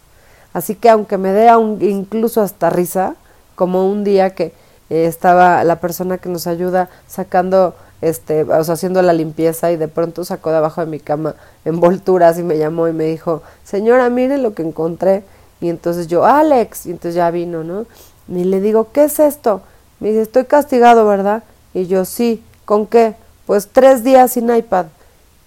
Así 0.54 0.76
que 0.76 0.90
aunque 0.90 1.18
me 1.18 1.32
dé 1.32 1.52
incluso 1.82 2.42
hasta 2.42 2.70
risa, 2.70 3.16
como 3.56 3.90
un 3.90 4.04
día 4.04 4.32
que 4.32 4.54
eh, 4.90 5.06
estaba 5.06 5.64
la 5.64 5.80
persona 5.80 6.18
que 6.18 6.30
nos 6.30 6.48
ayuda 6.48 6.90
sacando 7.08 7.76
este, 8.02 8.44
o 8.44 8.64
sea, 8.64 8.74
haciendo 8.74 9.02
la 9.02 9.14
limpieza 9.14 9.72
y 9.72 9.78
de 9.78 9.88
pronto 9.88 10.26
sacó 10.26 10.50
de 10.50 10.58
abajo 10.58 10.82
de 10.82 10.88
mi 10.88 11.00
cama 11.00 11.36
envolturas 11.66 12.40
y 12.40 12.44
me 12.44 12.58
llamó 12.58 12.88
y 12.88 12.94
me 12.94 13.06
dijo, 13.06 13.44
señora, 13.64 14.10
mire 14.10 14.38
lo 14.38 14.54
que 14.54 14.64
encontré. 14.64 15.24
Y 15.62 15.70
entonces 15.70 16.08
yo, 16.08 16.26
Alex, 16.26 16.88
y 16.88 16.92
entonces 16.92 17.14
ya 17.16 17.30
vino, 17.30 17.64
¿no? 17.64 17.86
Y 18.28 18.44
le 18.44 18.60
digo, 18.60 18.88
¿qué 18.92 19.04
es 19.04 19.20
esto? 19.20 19.62
Me 20.00 20.10
dice, 20.10 20.24
estoy 20.24 20.46
castigado, 20.46 21.06
¿verdad? 21.06 21.44
Y 21.76 21.86
yo, 21.86 22.06
sí, 22.06 22.44
¿con 22.66 22.88
qué? 22.88 23.14
Pues 23.46 23.70
tres 23.72 24.04
días 24.04 24.32
sin 24.32 24.54
iPad. 24.54 24.88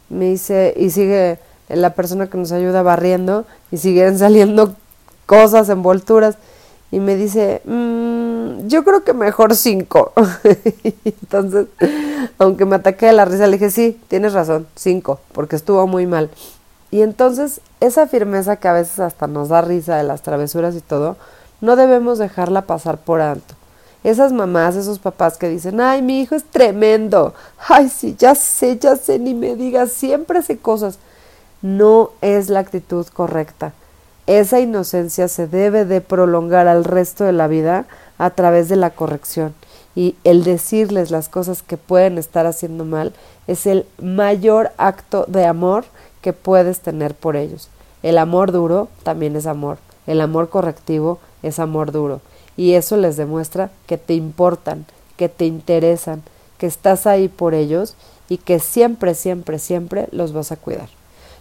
Me 0.08 0.26
dice, 0.26 0.72
y 0.76 0.90
sigue 0.90 1.40
la 1.68 1.94
persona 1.94 2.28
que 2.28 2.38
nos 2.38 2.52
ayuda 2.52 2.82
barriendo 2.82 3.46
y 3.72 3.78
siguen 3.78 4.18
saliendo 4.20 4.76
cosas, 5.26 5.68
envolturas. 5.68 6.36
Y 6.90 7.00
me 7.00 7.16
dice, 7.16 7.60
mmm, 7.64 8.68
yo 8.68 8.84
creo 8.84 9.02
que 9.04 9.14
mejor 9.14 9.56
cinco. 9.56 10.12
Entonces, 11.04 11.66
aunque 12.38 12.64
me 12.64 12.76
ataqué 12.76 13.06
de 13.06 13.12
la 13.12 13.24
risa, 13.24 13.46
le 13.46 13.58
dije, 13.58 13.70
sí, 13.70 14.00
tienes 14.08 14.32
razón, 14.32 14.66
cinco, 14.76 15.20
porque 15.32 15.56
estuvo 15.56 15.86
muy 15.86 16.06
mal. 16.06 16.30
Y 16.90 17.02
entonces, 17.02 17.60
esa 17.80 18.06
firmeza 18.06 18.56
que 18.56 18.68
a 18.68 18.72
veces 18.72 19.00
hasta 19.00 19.26
nos 19.26 19.48
da 19.48 19.62
risa 19.62 19.96
de 19.96 20.04
las 20.04 20.22
travesuras 20.22 20.76
y 20.76 20.80
todo, 20.80 21.16
no 21.60 21.74
debemos 21.74 22.18
dejarla 22.18 22.62
pasar 22.62 22.98
por 22.98 23.20
alto. 23.20 23.54
Esas 24.04 24.32
mamás, 24.32 24.76
esos 24.76 24.98
papás 25.00 25.38
que 25.38 25.48
dicen, 25.48 25.80
ay, 25.80 26.02
mi 26.02 26.20
hijo 26.20 26.34
es 26.36 26.44
tremendo, 26.44 27.34
ay, 27.68 27.88
sí, 27.88 28.14
ya 28.18 28.34
sé, 28.34 28.78
ya 28.78 28.94
sé, 28.96 29.18
ni 29.18 29.34
me 29.34 29.56
digas, 29.56 29.90
siempre 29.90 30.38
hace 30.38 30.58
cosas. 30.58 30.98
no 31.62 32.10
es 32.20 32.50
la 32.50 32.60
actitud 32.60 33.06
correcta. 33.08 33.72
Esa 34.26 34.60
inocencia 34.60 35.28
se 35.28 35.46
debe 35.46 35.84
de 35.84 36.00
prolongar 36.00 36.66
al 36.66 36.84
resto 36.84 37.24
de 37.24 37.32
la 37.32 37.46
vida 37.46 37.84
a 38.16 38.30
través 38.30 38.70
de 38.70 38.76
la 38.76 38.90
corrección 38.90 39.54
y 39.94 40.16
el 40.24 40.44
decirles 40.44 41.10
las 41.10 41.28
cosas 41.28 41.62
que 41.62 41.76
pueden 41.76 42.16
estar 42.16 42.46
haciendo 42.46 42.84
mal 42.84 43.12
es 43.46 43.66
el 43.66 43.86
mayor 44.00 44.72
acto 44.78 45.24
de 45.28 45.44
amor 45.44 45.84
que 46.22 46.32
puedes 46.32 46.80
tener 46.80 47.14
por 47.14 47.36
ellos. 47.36 47.68
El 48.02 48.16
amor 48.16 48.50
duro 48.50 48.88
también 49.02 49.36
es 49.36 49.46
amor, 49.46 49.78
el 50.06 50.20
amor 50.20 50.48
correctivo 50.48 51.18
es 51.42 51.58
amor 51.58 51.92
duro 51.92 52.22
y 52.56 52.74
eso 52.74 52.96
les 52.96 53.16
demuestra 53.16 53.70
que 53.86 53.98
te 53.98 54.14
importan, 54.14 54.86
que 55.18 55.28
te 55.28 55.44
interesan, 55.44 56.22
que 56.56 56.66
estás 56.66 57.06
ahí 57.06 57.28
por 57.28 57.52
ellos 57.52 57.94
y 58.30 58.38
que 58.38 58.58
siempre, 58.58 59.14
siempre, 59.14 59.58
siempre 59.58 60.08
los 60.12 60.32
vas 60.32 60.50
a 60.50 60.56
cuidar. 60.56 60.88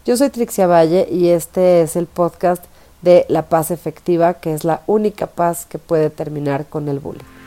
Yo 0.06 0.18
soy 0.18 0.30
Trixia 0.30 0.68
Valle 0.68 1.08
y 1.10 1.30
este 1.30 1.82
es 1.82 1.96
el 1.96 2.08
podcast 2.08 2.66
de 3.04 3.26
la 3.30 3.44
paz 3.44 3.70
efectiva, 3.70 4.36
que 4.36 4.54
es 4.54 4.64
la 4.64 4.82
única 4.88 5.28
paz 5.28 5.66
que 5.66 5.78
puede 5.78 6.10
terminar 6.10 6.66
con 6.66 6.88
el 6.90 7.00
bullying. 7.00 7.43